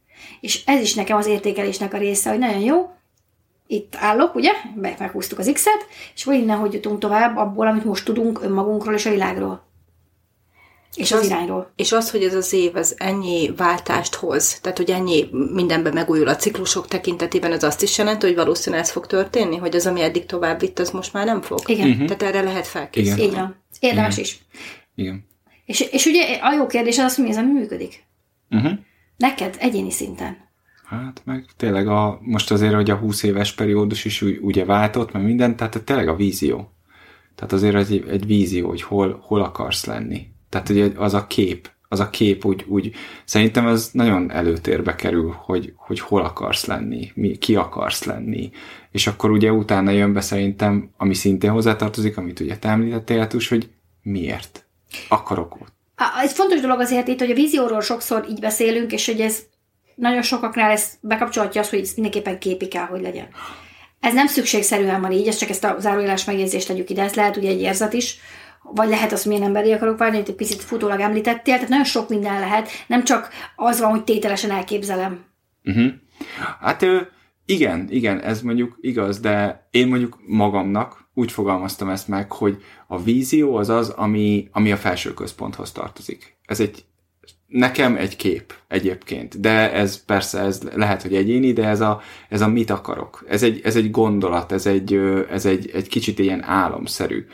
És 0.41 0.65
ez 0.65 0.81
is 0.81 0.93
nekem 0.93 1.17
az 1.17 1.25
értékelésnek 1.25 1.93
a 1.93 1.97
része, 1.97 2.29
hogy 2.29 2.39
nagyon 2.39 2.61
jó, 2.61 2.91
itt 3.67 3.95
állok, 3.95 4.35
ugye, 4.35 4.51
meghúztuk 4.75 5.39
az 5.39 5.49
X-et, 5.53 5.85
és 6.15 6.23
hogy 6.23 6.35
innen 6.35 6.57
hogy 6.57 6.73
jutunk 6.73 6.99
tovább 6.99 7.37
abból, 7.37 7.67
amit 7.67 7.85
most 7.85 8.05
tudunk 8.05 8.41
önmagunkról 8.41 8.93
és 8.93 9.05
a 9.05 9.09
világról. 9.09 9.66
És 10.97 11.11
az, 11.11 11.19
az 11.19 11.25
irányról. 11.25 11.71
És 11.75 11.91
az, 11.91 12.11
hogy 12.11 12.23
ez 12.23 12.33
az 12.33 12.53
év 12.53 12.75
az 12.75 12.95
ennyi 12.97 13.51
váltást 13.57 14.15
hoz, 14.15 14.59
tehát 14.59 14.77
hogy 14.77 14.91
ennyi 14.91 15.29
mindenben 15.53 15.93
megújul 15.93 16.27
a 16.27 16.35
ciklusok 16.35 16.87
tekintetében, 16.87 17.51
az 17.51 17.63
azt 17.63 17.81
is 17.81 17.97
jelenti, 17.97 18.25
hogy 18.25 18.35
valószínűleg 18.35 18.85
ez 18.85 18.91
fog 18.91 19.07
történni, 19.07 19.57
hogy 19.57 19.75
az, 19.75 19.85
ami 19.85 20.01
eddig 20.01 20.25
tovább 20.25 20.59
vitt, 20.59 20.79
az 20.79 20.89
most 20.89 21.13
már 21.13 21.25
nem 21.25 21.41
fog. 21.41 21.59
Igen. 21.65 21.89
Uh-huh. 21.89 22.05
Tehát 22.05 22.35
erre 22.35 22.43
lehet 22.43 22.67
felkészülni. 22.67 23.21
Így 23.21 23.33
van. 23.33 23.63
Érdemes 23.79 24.13
Igen. 24.13 24.23
is. 24.25 24.39
Igen. 24.95 25.25
És, 25.65 25.79
és 25.81 26.05
ugye 26.05 26.39
a 26.41 26.53
jó 26.53 26.67
kérdés 26.67 26.97
az, 26.97 27.15
hogy 27.15 27.23
mi 27.23 27.29
az, 27.29 27.37
ami 27.37 27.51
működik. 27.51 28.03
Uh-huh. 28.49 28.71
Neked, 29.17 29.55
egyéni 29.59 29.91
szinten. 29.91 30.37
Hát 30.85 31.21
meg 31.25 31.45
tényleg 31.57 31.87
a, 31.87 32.19
most 32.21 32.51
azért, 32.51 32.73
hogy 32.73 32.89
a 32.89 32.95
20 32.95 33.23
éves 33.23 33.53
periódus 33.53 34.05
is 34.05 34.21
úgy, 34.21 34.37
ugye 34.41 34.65
váltott, 34.65 35.11
meg 35.11 35.23
minden, 35.23 35.55
tehát 35.55 35.83
tényleg 35.83 36.07
a 36.07 36.15
vízió. 36.15 36.71
Tehát 37.35 37.53
azért 37.53 37.75
egy, 37.75 38.05
egy 38.09 38.25
vízió, 38.25 38.67
hogy 38.67 38.81
hol, 38.81 39.23
hol 39.25 39.41
akarsz 39.41 39.85
lenni. 39.85 40.27
Tehát 40.49 40.69
ugye 40.69 40.91
az 40.95 41.13
a 41.13 41.27
kép, 41.27 41.69
az 41.89 41.99
a 41.99 42.09
kép 42.09 42.45
úgy, 42.45 42.65
úgy 42.67 42.93
szerintem 43.25 43.67
ez 43.67 43.89
nagyon 43.91 44.31
előtérbe 44.31 44.95
kerül, 44.95 45.35
hogy, 45.37 45.73
hogy 45.75 45.99
hol 45.99 46.21
akarsz 46.21 46.65
lenni, 46.65 47.11
mi, 47.15 47.37
ki 47.37 47.55
akarsz 47.55 48.03
lenni. 48.03 48.49
És 48.91 49.07
akkor 49.07 49.31
ugye 49.31 49.51
utána 49.51 49.91
jön 49.91 50.13
be 50.13 50.21
szerintem, 50.21 50.89
ami 50.97 51.13
szintén 51.13 51.51
hozzátartozik, 51.51 52.17
amit 52.17 52.39
ugye 52.39 52.57
te 52.57 52.69
említettél, 52.69 53.27
Tus, 53.27 53.47
hogy 53.47 53.69
miért 54.01 54.65
akarok 55.09 55.55
ott. 55.55 55.75
Egy 56.23 56.31
fontos 56.31 56.59
dolog 56.59 56.79
azért 56.79 57.07
itt, 57.07 57.19
hogy 57.19 57.31
a 57.31 57.35
vízióról 57.35 57.81
sokszor 57.81 58.25
így 58.29 58.39
beszélünk, 58.39 58.91
és 58.91 59.05
hogy 59.05 59.21
ez 59.21 59.43
nagyon 59.95 60.21
sokaknál 60.21 60.71
ez 60.71 60.93
bekapcsolhatja 61.01 61.61
azt, 61.61 61.69
hogy 61.69 61.79
ez 61.79 61.93
mindenképpen 61.93 62.39
képi 62.39 62.67
kell, 62.67 62.85
hogy 62.85 63.01
legyen. 63.01 63.27
Ez 63.99 64.13
nem 64.13 64.27
szükségszerűen 64.27 65.01
van 65.01 65.11
így, 65.11 65.27
ez 65.27 65.35
csak 65.35 65.49
ezt 65.49 65.63
a 65.63 65.75
zárójelás 65.79 66.25
megjegyzést 66.25 66.67
tegyük 66.67 66.89
ide, 66.89 67.03
ez 67.03 67.13
lehet 67.13 67.37
ugye 67.37 67.49
egy 67.49 67.61
érzet 67.61 67.93
is, 67.93 68.19
vagy 68.73 68.89
lehet 68.89 69.11
az, 69.11 69.23
milyen 69.23 69.43
emberi 69.43 69.71
akarok 69.71 69.97
válni, 69.97 70.15
amit 70.15 70.29
egy 70.29 70.35
picit 70.35 70.61
futólag 70.61 70.99
említettél, 70.99 71.53
tehát 71.53 71.69
nagyon 71.69 71.85
sok 71.85 72.09
minden 72.09 72.39
lehet, 72.39 72.69
nem 72.87 73.03
csak 73.03 73.29
az 73.55 73.79
van, 73.79 73.89
hogy 73.89 74.03
tételesen 74.03 74.51
elképzelem. 74.51 75.25
Uh-huh. 75.63 75.91
Hát 76.59 76.85
igen, 77.45 77.87
igen, 77.89 78.19
ez 78.19 78.41
mondjuk 78.41 78.77
igaz, 78.81 79.19
de 79.19 79.67
én 79.71 79.87
mondjuk 79.87 80.17
magamnak 80.25 81.09
úgy 81.13 81.31
fogalmaztam 81.31 81.89
ezt 81.89 82.07
meg, 82.07 82.31
hogy 82.31 82.63
a 82.87 83.01
vízió 83.01 83.55
az 83.55 83.69
az, 83.69 83.89
ami, 83.89 84.47
ami 84.51 84.71
a 84.71 84.77
felső 84.77 85.13
központhoz 85.13 85.71
tartozik. 85.71 86.37
Ez 86.45 86.59
egy 86.59 86.85
nekem 87.47 87.95
egy 87.95 88.15
kép 88.15 88.53
egyébként, 88.67 89.39
de 89.39 89.71
ez 89.73 90.05
persze 90.05 90.39
ez 90.39 90.61
lehet, 90.75 91.01
hogy 91.01 91.15
egyéni, 91.15 91.53
de 91.53 91.67
ez 91.67 91.81
a, 91.81 92.01
ez 92.29 92.41
a 92.41 92.47
mit 92.47 92.69
akarok. 92.69 93.25
Ez 93.27 93.43
egy, 93.43 93.61
ez 93.63 93.75
egy 93.75 93.91
gondolat, 93.91 94.51
ez 94.51 94.65
egy, 94.65 94.93
ez 95.29 95.45
egy, 95.45 95.69
egy 95.73 95.87
kicsit 95.87 96.19
ilyen 96.19 96.43
álomszerű. 96.43 97.25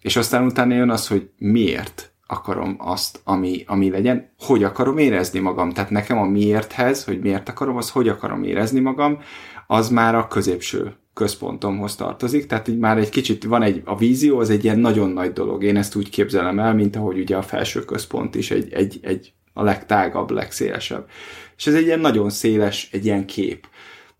És 0.00 0.16
aztán 0.16 0.44
utána 0.44 0.74
jön 0.74 0.90
az, 0.90 1.08
hogy 1.08 1.30
miért 1.38 2.12
akarom 2.26 2.76
azt, 2.78 3.20
ami, 3.24 3.64
ami 3.66 3.90
legyen, 3.90 4.32
hogy 4.38 4.64
akarom 4.64 4.98
érezni 4.98 5.38
magam. 5.38 5.70
Tehát 5.70 5.90
nekem 5.90 6.18
a 6.18 6.24
miérthez, 6.24 7.04
hogy 7.04 7.20
miért 7.20 7.48
akarom, 7.48 7.76
az 7.76 7.90
hogy 7.90 8.08
akarom 8.08 8.42
érezni 8.42 8.80
magam, 8.80 9.18
az 9.66 9.88
már 9.88 10.14
a 10.14 10.26
középső 10.26 10.94
központomhoz 11.14 11.96
tartozik, 11.96 12.46
tehát 12.46 12.68
így 12.68 12.78
már 12.78 12.98
egy 12.98 13.08
kicsit 13.08 13.44
van 13.44 13.62
egy, 13.62 13.82
a 13.84 13.96
vízió 13.96 14.38
az 14.38 14.50
egy 14.50 14.64
ilyen 14.64 14.78
nagyon 14.78 15.10
nagy 15.10 15.32
dolog. 15.32 15.64
Én 15.64 15.76
ezt 15.76 15.94
úgy 15.94 16.10
képzelem 16.10 16.58
el, 16.58 16.74
mint 16.74 16.96
ahogy 16.96 17.18
ugye 17.18 17.36
a 17.36 17.42
felső 17.42 17.84
központ 17.84 18.34
is 18.34 18.50
egy, 18.50 18.72
egy, 18.72 18.98
egy 19.02 19.32
a 19.52 19.62
legtágabb, 19.62 20.30
legszélesebb. 20.30 21.06
És 21.56 21.66
ez 21.66 21.74
egy 21.74 21.84
ilyen 21.84 22.00
nagyon 22.00 22.30
széles, 22.30 22.88
egy 22.92 23.04
ilyen 23.04 23.26
kép. 23.26 23.66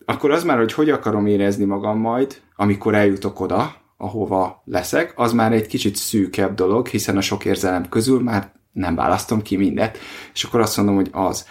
Akkor 0.04 0.30
az 0.30 0.44
már, 0.44 0.58
hogy 0.58 0.72
hogy 0.72 0.90
akarom 0.90 1.26
érezni 1.26 1.64
magam 1.64 1.98
majd, 1.98 2.40
amikor 2.56 2.94
eljutok 2.94 3.40
oda, 3.40 3.79
ahova 4.00 4.62
leszek, 4.64 5.12
az 5.16 5.32
már 5.32 5.52
egy 5.52 5.66
kicsit 5.66 5.96
szűkebb 5.96 6.54
dolog, 6.54 6.86
hiszen 6.86 7.16
a 7.16 7.20
sok 7.20 7.44
érzelem 7.44 7.88
közül 7.88 8.20
már 8.22 8.52
nem 8.72 8.94
választom 8.94 9.42
ki 9.42 9.56
mindet, 9.56 9.98
és 10.32 10.44
akkor 10.44 10.60
azt 10.60 10.76
mondom, 10.76 10.94
hogy 10.94 11.08
az. 11.12 11.46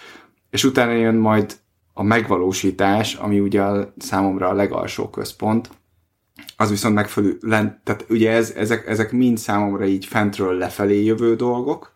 És 0.50 0.64
utána 0.64 0.92
jön 0.92 1.14
majd 1.14 1.56
a 1.92 2.02
megvalósítás, 2.02 3.14
ami 3.14 3.40
ugye 3.40 3.62
számomra 3.98 4.48
a 4.48 4.52
legalsó 4.52 5.10
központ, 5.10 5.70
az 6.56 6.70
viszont 6.70 6.94
megfelelő, 6.94 7.38
tehát 7.84 8.04
ugye 8.08 8.30
ez, 8.30 8.50
ezek, 8.50 8.86
ezek 8.86 9.12
mind 9.12 9.38
számomra 9.38 9.84
így 9.86 10.04
fentről 10.04 10.54
lefelé 10.54 11.04
jövő 11.04 11.36
dolgok, 11.36 11.92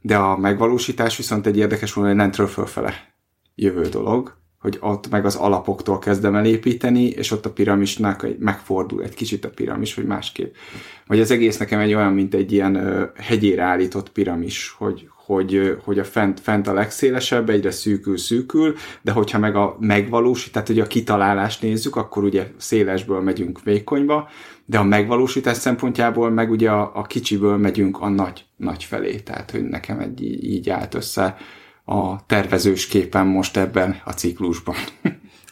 de 0.00 0.16
a 0.16 0.36
megvalósítás 0.36 1.16
viszont 1.16 1.46
egy 1.46 1.56
érdekes 1.56 1.94
módon, 1.94 2.10
hogy 2.10 2.20
lentről 2.20 2.46
fölfele 2.46 2.94
jövő 3.54 3.82
dolog, 3.82 4.36
hogy 4.64 4.78
ott 4.80 5.10
meg 5.10 5.24
az 5.24 5.36
alapoktól 5.36 5.98
kezdem 5.98 6.34
el 6.34 6.44
építeni, 6.44 7.04
és 7.04 7.30
ott 7.30 7.46
a 7.46 7.50
piramisnak 7.50 8.26
megfordul 8.38 9.02
egy 9.02 9.14
kicsit 9.14 9.44
a 9.44 9.50
piramis, 9.50 9.94
vagy 9.94 10.04
másképp. 10.04 10.54
Vagy 11.06 11.20
az 11.20 11.30
egész 11.30 11.58
nekem 11.58 11.80
egy 11.80 11.94
olyan, 11.94 12.12
mint 12.12 12.34
egy 12.34 12.52
ilyen 12.52 12.74
ö, 12.74 13.04
hegyére 13.16 13.62
állított 13.62 14.10
piramis, 14.10 14.74
hogy, 14.78 15.08
hogy, 15.24 15.76
hogy 15.84 15.98
a 15.98 16.04
fent, 16.04 16.40
fent 16.40 16.66
a 16.66 16.72
legszélesebb, 16.72 17.50
egyre 17.50 17.70
szűkül, 17.70 18.18
szűkül, 18.18 18.74
de 19.02 19.12
hogyha 19.12 19.38
meg 19.38 19.56
a 19.56 19.76
megvalósít, 19.80 20.52
tehát 20.52 20.68
hogy 20.68 20.80
a 20.80 20.86
kitalálást 20.86 21.62
nézzük, 21.62 21.96
akkor 21.96 22.24
ugye 22.24 22.46
szélesből 22.56 23.20
megyünk 23.20 23.62
vékonyba, 23.62 24.28
de 24.64 24.78
a 24.78 24.84
megvalósítás 24.84 25.56
szempontjából 25.56 26.30
meg 26.30 26.50
ugye 26.50 26.70
a, 26.70 26.90
a 26.94 27.02
kicsiből 27.02 27.56
megyünk 27.56 28.00
a 28.00 28.08
nagy, 28.08 28.44
nagy 28.56 28.84
felé, 28.84 29.18
tehát 29.18 29.50
hogy 29.50 29.62
nekem 29.62 29.98
egy 29.98 30.44
így 30.44 30.70
állt 30.70 30.94
össze 30.94 31.36
a 31.84 32.26
tervezős 32.26 32.86
képen 32.86 33.26
most 33.26 33.56
ebben 33.56 34.00
a 34.04 34.12
ciklusban. 34.12 34.76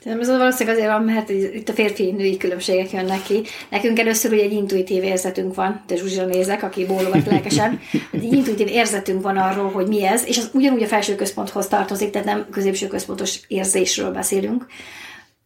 Ez 0.04 0.28
valószínűleg 0.28 0.76
azért 0.76 0.92
van, 0.92 1.02
mert 1.02 1.28
itt 1.28 1.68
a 1.68 1.72
férfi-női 1.72 2.36
különbségek 2.36 2.90
jönnek 2.90 3.22
ki. 3.22 3.42
Nekünk 3.70 3.98
először 3.98 4.32
ugye 4.32 4.42
egy 4.42 4.52
intuitív 4.52 5.02
érzetünk 5.02 5.54
van, 5.54 5.82
de 5.86 5.96
Zsuzsira 5.96 6.24
nézek, 6.24 6.62
aki 6.62 6.86
bólogat 6.86 7.26
lelkesen, 7.26 7.80
egy 8.12 8.22
intuitív 8.22 8.66
érzetünk 8.66 9.22
van 9.22 9.36
arról, 9.36 9.70
hogy 9.70 9.86
mi 9.86 10.04
ez, 10.04 10.26
és 10.26 10.38
az 10.38 10.50
ugyanúgy 10.52 10.82
a 10.82 10.86
felső 10.86 11.14
központhoz 11.14 11.68
tartozik, 11.68 12.10
tehát 12.10 12.26
nem 12.26 12.46
középső 12.50 12.86
központos 12.86 13.40
érzésről 13.48 14.10
beszélünk, 14.10 14.66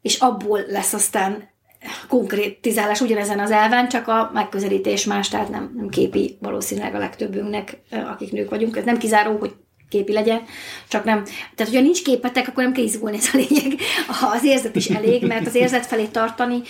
és 0.02 0.18
abból 0.18 0.60
lesz 0.68 0.92
aztán 0.92 1.48
konkrétizálás 2.08 3.00
ugyanezen 3.00 3.38
az 3.38 3.50
elven, 3.50 3.88
csak 3.88 4.08
a 4.08 4.30
megközelítés 4.34 5.04
más, 5.04 5.28
tehát 5.28 5.48
nem, 5.48 5.72
nem 5.76 5.88
képi 5.88 6.36
valószínűleg 6.40 6.94
a 6.94 6.98
legtöbbünknek, 6.98 7.78
akik 7.90 8.32
nők 8.32 8.50
vagyunk. 8.50 8.76
Ez 8.76 8.84
nem 8.84 8.98
kizáró, 8.98 9.36
hogy 9.36 9.54
képi 9.88 10.12
legyen, 10.12 10.42
csak 10.88 11.04
nem. 11.04 11.24
Tehát, 11.24 11.72
hogyha 11.72 11.80
nincs 11.80 12.02
képetek, 12.02 12.48
akkor 12.48 12.62
nem 12.62 12.72
kell 12.72 12.84
izgulni, 12.84 13.16
ez 13.16 13.28
a 13.32 13.36
lényeg. 13.36 13.80
Az 14.34 14.44
érzet 14.44 14.76
is 14.76 14.86
elég, 14.86 15.26
mert 15.26 15.46
az 15.46 15.54
érzet 15.54 15.86
felé 15.86 16.04
tartani 16.04 16.60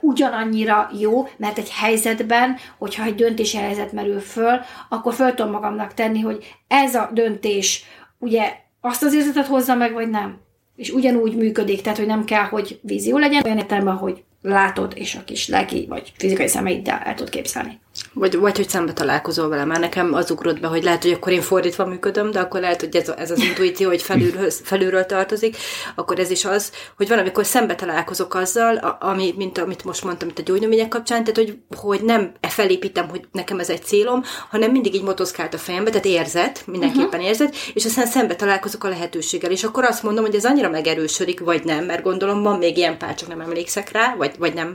ugyanannyira 0.00 0.90
jó, 1.00 1.28
mert 1.36 1.58
egy 1.58 1.70
helyzetben, 1.70 2.56
hogyha 2.78 3.04
egy 3.04 3.14
döntési 3.14 3.56
helyzet 3.56 3.92
merül 3.92 4.20
föl, 4.20 4.60
akkor 4.88 5.14
föl 5.14 5.34
tudom 5.34 5.52
magamnak 5.52 5.94
tenni, 5.94 6.20
hogy 6.20 6.56
ez 6.68 6.94
a 6.94 7.10
döntés 7.12 7.84
ugye 8.18 8.52
azt 8.80 9.02
az 9.02 9.14
érzetet 9.14 9.46
hozza 9.46 9.74
meg, 9.74 9.92
vagy 9.92 10.08
nem. 10.08 10.38
És 10.76 10.90
ugyanúgy 10.90 11.36
működik, 11.36 11.80
tehát 11.80 11.98
hogy 11.98 12.06
nem 12.06 12.24
kell, 12.24 12.44
hogy 12.44 12.78
vízió 12.82 13.18
legyen, 13.18 13.42
olyan 13.44 13.58
értelemben, 13.58 13.96
hogy 13.96 14.22
látod, 14.42 14.92
és 14.96 15.14
a 15.14 15.24
kis 15.24 15.48
lelki 15.48 15.86
vagy 15.88 16.12
fizikai 16.16 16.48
szemeiddel 16.48 16.98
el 16.98 17.14
tud 17.14 17.28
képzelni. 17.28 17.78
Vagy, 18.12 18.38
vagy 18.38 18.56
hogy 18.56 18.68
szembe 18.68 18.92
találkozol 18.92 19.48
vele, 19.48 19.64
mert 19.64 19.80
nekem 19.80 20.14
az 20.14 20.30
ugrott 20.30 20.60
be, 20.60 20.66
hogy 20.66 20.82
lehet, 20.82 21.02
hogy 21.02 21.12
akkor 21.12 21.32
én 21.32 21.40
fordítva 21.40 21.86
működöm, 21.86 22.30
de 22.30 22.40
akkor 22.40 22.60
lehet, 22.60 22.80
hogy 22.80 22.96
ez, 22.96 23.08
ez 23.16 23.30
az 23.30 23.38
intuíció, 23.38 23.88
hogy 23.88 24.02
felülről, 24.02 24.50
felülről 24.50 25.06
tartozik, 25.06 25.56
akkor 25.94 26.18
ez 26.18 26.30
is 26.30 26.44
az, 26.44 26.72
hogy 26.96 27.08
van, 27.08 27.18
amikor 27.18 27.46
szembe 27.46 27.74
találkozok 27.74 28.34
azzal, 28.34 28.76
ami, 29.00 29.34
mint 29.36 29.58
amit 29.58 29.84
most 29.84 30.04
mondtam 30.04 30.28
itt 30.28 30.38
a 30.38 30.42
gyógynövények 30.42 30.88
kapcsán, 30.88 31.24
tehát 31.24 31.36
hogy, 31.36 31.58
hogy 31.76 32.02
nem 32.02 32.32
e 32.40 32.48
felépítem, 32.48 33.08
hogy 33.08 33.24
nekem 33.32 33.58
ez 33.58 33.70
egy 33.70 33.84
célom, 33.84 34.22
hanem 34.50 34.70
mindig 34.70 34.94
így 34.94 35.02
motoszkált 35.02 35.54
a 35.54 35.58
fejembe, 35.58 35.90
tehát 35.90 36.04
érzet, 36.04 36.62
mindenképpen 36.66 37.08
uh-huh. 37.08 37.24
érzet, 37.24 37.56
és 37.74 37.84
aztán 37.84 38.06
szembe 38.06 38.34
találkozok 38.34 38.84
a 38.84 38.88
lehetőséggel, 38.88 39.50
és 39.50 39.64
akkor 39.64 39.84
azt 39.84 40.02
mondom, 40.02 40.24
hogy 40.24 40.34
ez 40.34 40.44
annyira 40.44 40.70
megerősödik, 40.70 41.40
vagy 41.40 41.64
nem, 41.64 41.84
mert 41.84 42.02
gondolom 42.02 42.42
van 42.42 42.58
még 42.58 42.76
ilyen 42.76 42.98
pár, 42.98 43.14
csak 43.14 43.28
nem 43.28 43.40
emlékszek 43.40 43.90
rá, 43.90 44.14
vagy, 44.16 44.34
vagy 44.38 44.54
nem 44.54 44.74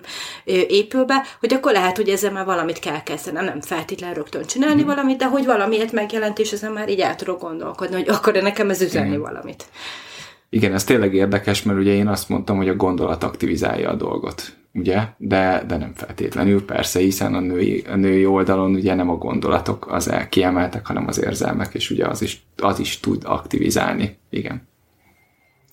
épül 0.68 1.04
be, 1.04 1.26
hogy 1.40 1.54
akkor 1.54 1.72
lehet, 1.72 1.96
hogy 1.96 2.10
ezzel 2.10 2.32
már 2.32 2.46
valamit 2.46 2.80
kell 2.80 3.04
kezdenem, 3.12 3.46
nem 3.46 3.62
feltétlenül 3.62 4.16
rögtön 4.16 4.46
csinálni 4.46 4.84
mm. 4.84 4.86
valamit, 4.86 5.18
de 5.18 5.26
hogy 5.26 5.46
valamiért 5.46 5.92
megjelent, 5.92 6.40
és 6.40 6.52
ezen 6.52 6.72
már 6.72 6.90
így 6.90 7.00
el 7.00 7.16
tudok 7.16 7.42
gondolkodni, 7.42 7.96
hogy 7.96 8.10
akkor 8.10 8.34
nekem 8.34 8.70
ez 8.70 8.82
üzenni 8.82 9.16
mm. 9.16 9.22
valamit. 9.22 9.66
Igen, 10.50 10.74
ez 10.74 10.84
tényleg 10.84 11.14
érdekes, 11.14 11.64
mert 11.64 11.80
ugye 11.80 11.94
én 11.94 12.08
azt 12.08 12.30
mondtam, 12.30 12.58
hogy 12.58 12.70
a 12.70 12.76
gondolat 12.76 13.24
aktivizálja 13.24 13.90
a 13.90 13.96
dolgot, 13.96 14.56
ugye? 14.74 15.00
De, 15.18 15.64
de 15.68 15.78
nem 15.78 15.94
feltétlenül, 15.96 16.66
persze, 16.66 17.00
hiszen 17.00 17.34
a 17.34 17.40
női, 17.40 17.84
a 17.90 17.96
női 17.96 18.26
oldalon 18.26 18.74
ugye 18.74 18.94
nem 18.94 19.10
a 19.10 19.16
gondolatok 19.16 19.92
az 19.92 20.12
kiemeltek, 20.30 20.88
hanem 20.88 21.08
az 21.08 21.24
érzelmek, 21.24 21.74
és 21.74 21.90
ugye 21.90 22.06
az 22.06 22.22
is, 22.22 22.42
az 22.58 22.80
is 22.80 23.00
tud 23.00 23.24
aktivizálni. 23.26 24.18
Igen. 24.30 24.70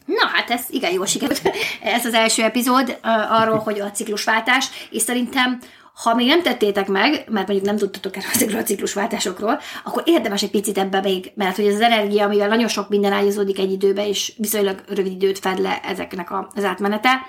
Na 0.07 0.27
hát 0.33 0.51
ez 0.51 0.67
igen 0.71 0.93
jó 0.93 1.05
sikerült. 1.05 1.43
Ez 1.83 2.05
az 2.05 2.15
első 2.15 2.43
epizód 2.43 2.99
arról, 3.29 3.59
hogy 3.59 3.81
a 3.81 3.91
ciklusváltás, 3.91 4.69
és 4.91 5.03
szerintem 5.03 5.59
ha 6.03 6.15
még 6.15 6.27
nem 6.27 6.43
tettétek 6.43 6.89
meg, 6.89 7.11
mert 7.13 7.47
mondjuk 7.47 7.65
nem 7.65 7.77
tudtatok 7.77 8.17
erről 8.17 8.31
ezekről 8.35 8.61
a 8.61 8.63
ciklusváltásokról, 8.63 9.61
akkor 9.85 10.03
érdemes 10.07 10.43
egy 10.43 10.51
picit 10.51 10.79
ebbe 10.79 11.01
még, 11.01 11.33
mert 11.35 11.57
hogy 11.57 11.67
az 11.67 11.81
energia, 11.81 12.25
amivel 12.25 12.49
nagyon 12.49 12.69
sok 12.69 12.89
minden 12.89 13.13
ágyazódik 13.13 13.59
egy 13.59 13.73
időbe, 13.73 14.09
és 14.09 14.33
viszonylag 14.37 14.83
rövid 14.89 15.13
időt 15.13 15.39
fed 15.39 15.59
le 15.59 15.81
ezeknek 15.81 16.31
az 16.55 16.65
átmenete. 16.65 17.27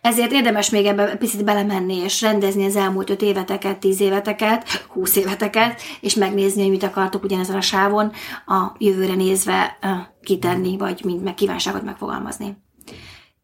Ezért 0.00 0.32
érdemes 0.32 0.70
még 0.70 0.86
ebbe 0.86 1.16
picit 1.16 1.44
belemenni, 1.44 1.96
és 1.96 2.20
rendezni 2.20 2.64
az 2.64 2.76
elmúlt 2.76 3.10
öt 3.10 3.22
éveteket, 3.22 3.78
tíz 3.78 4.00
éveteket, 4.00 4.68
húsz 4.88 5.16
éveteket, 5.16 5.80
és 6.00 6.14
megnézni, 6.14 6.62
hogy 6.62 6.70
mit 6.70 6.82
akartok 6.82 7.24
ugyanezen 7.24 7.56
a 7.56 7.60
sávon 7.60 8.12
a 8.46 8.72
jövőre 8.78 9.14
nézve 9.14 9.78
kitenni, 10.22 10.76
vagy 10.76 11.04
mind 11.04 11.22
meg 11.22 11.34
kívánságot 11.34 11.82
megfogalmazni. 11.82 12.56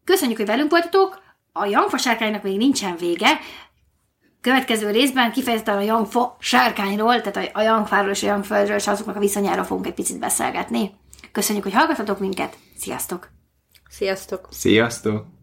Köszönjük, 0.03 0.37
hogy 0.37 0.47
velünk 0.47 0.71
voltatok! 0.71 1.25
A 1.51 1.65
Jangfasárkánynak 1.65 2.43
még 2.43 2.57
nincsen 2.57 2.95
vége, 2.99 3.39
következő 4.47 4.91
részben 4.91 5.31
kifejezetten 5.31 5.77
a 5.77 5.81
Yangfa 5.81 6.35
sárkányról, 6.39 7.21
tehát 7.21 7.51
a 7.53 7.61
Yangfáról 7.61 8.11
és 8.11 8.23
a 8.23 8.27
Yangföldről 8.27 8.75
és 8.75 8.87
azoknak 8.87 9.15
a 9.15 9.19
viszonyáról 9.19 9.63
fogunk 9.63 9.87
egy 9.87 9.93
picit 9.93 10.19
beszélgetni. 10.19 10.91
Köszönjük, 11.31 11.63
hogy 11.63 11.73
hallgatatok 11.73 12.19
minket, 12.19 12.57
sziasztok! 12.77 13.29
Sziasztok! 13.89 14.47
Sziasztok! 14.51 15.36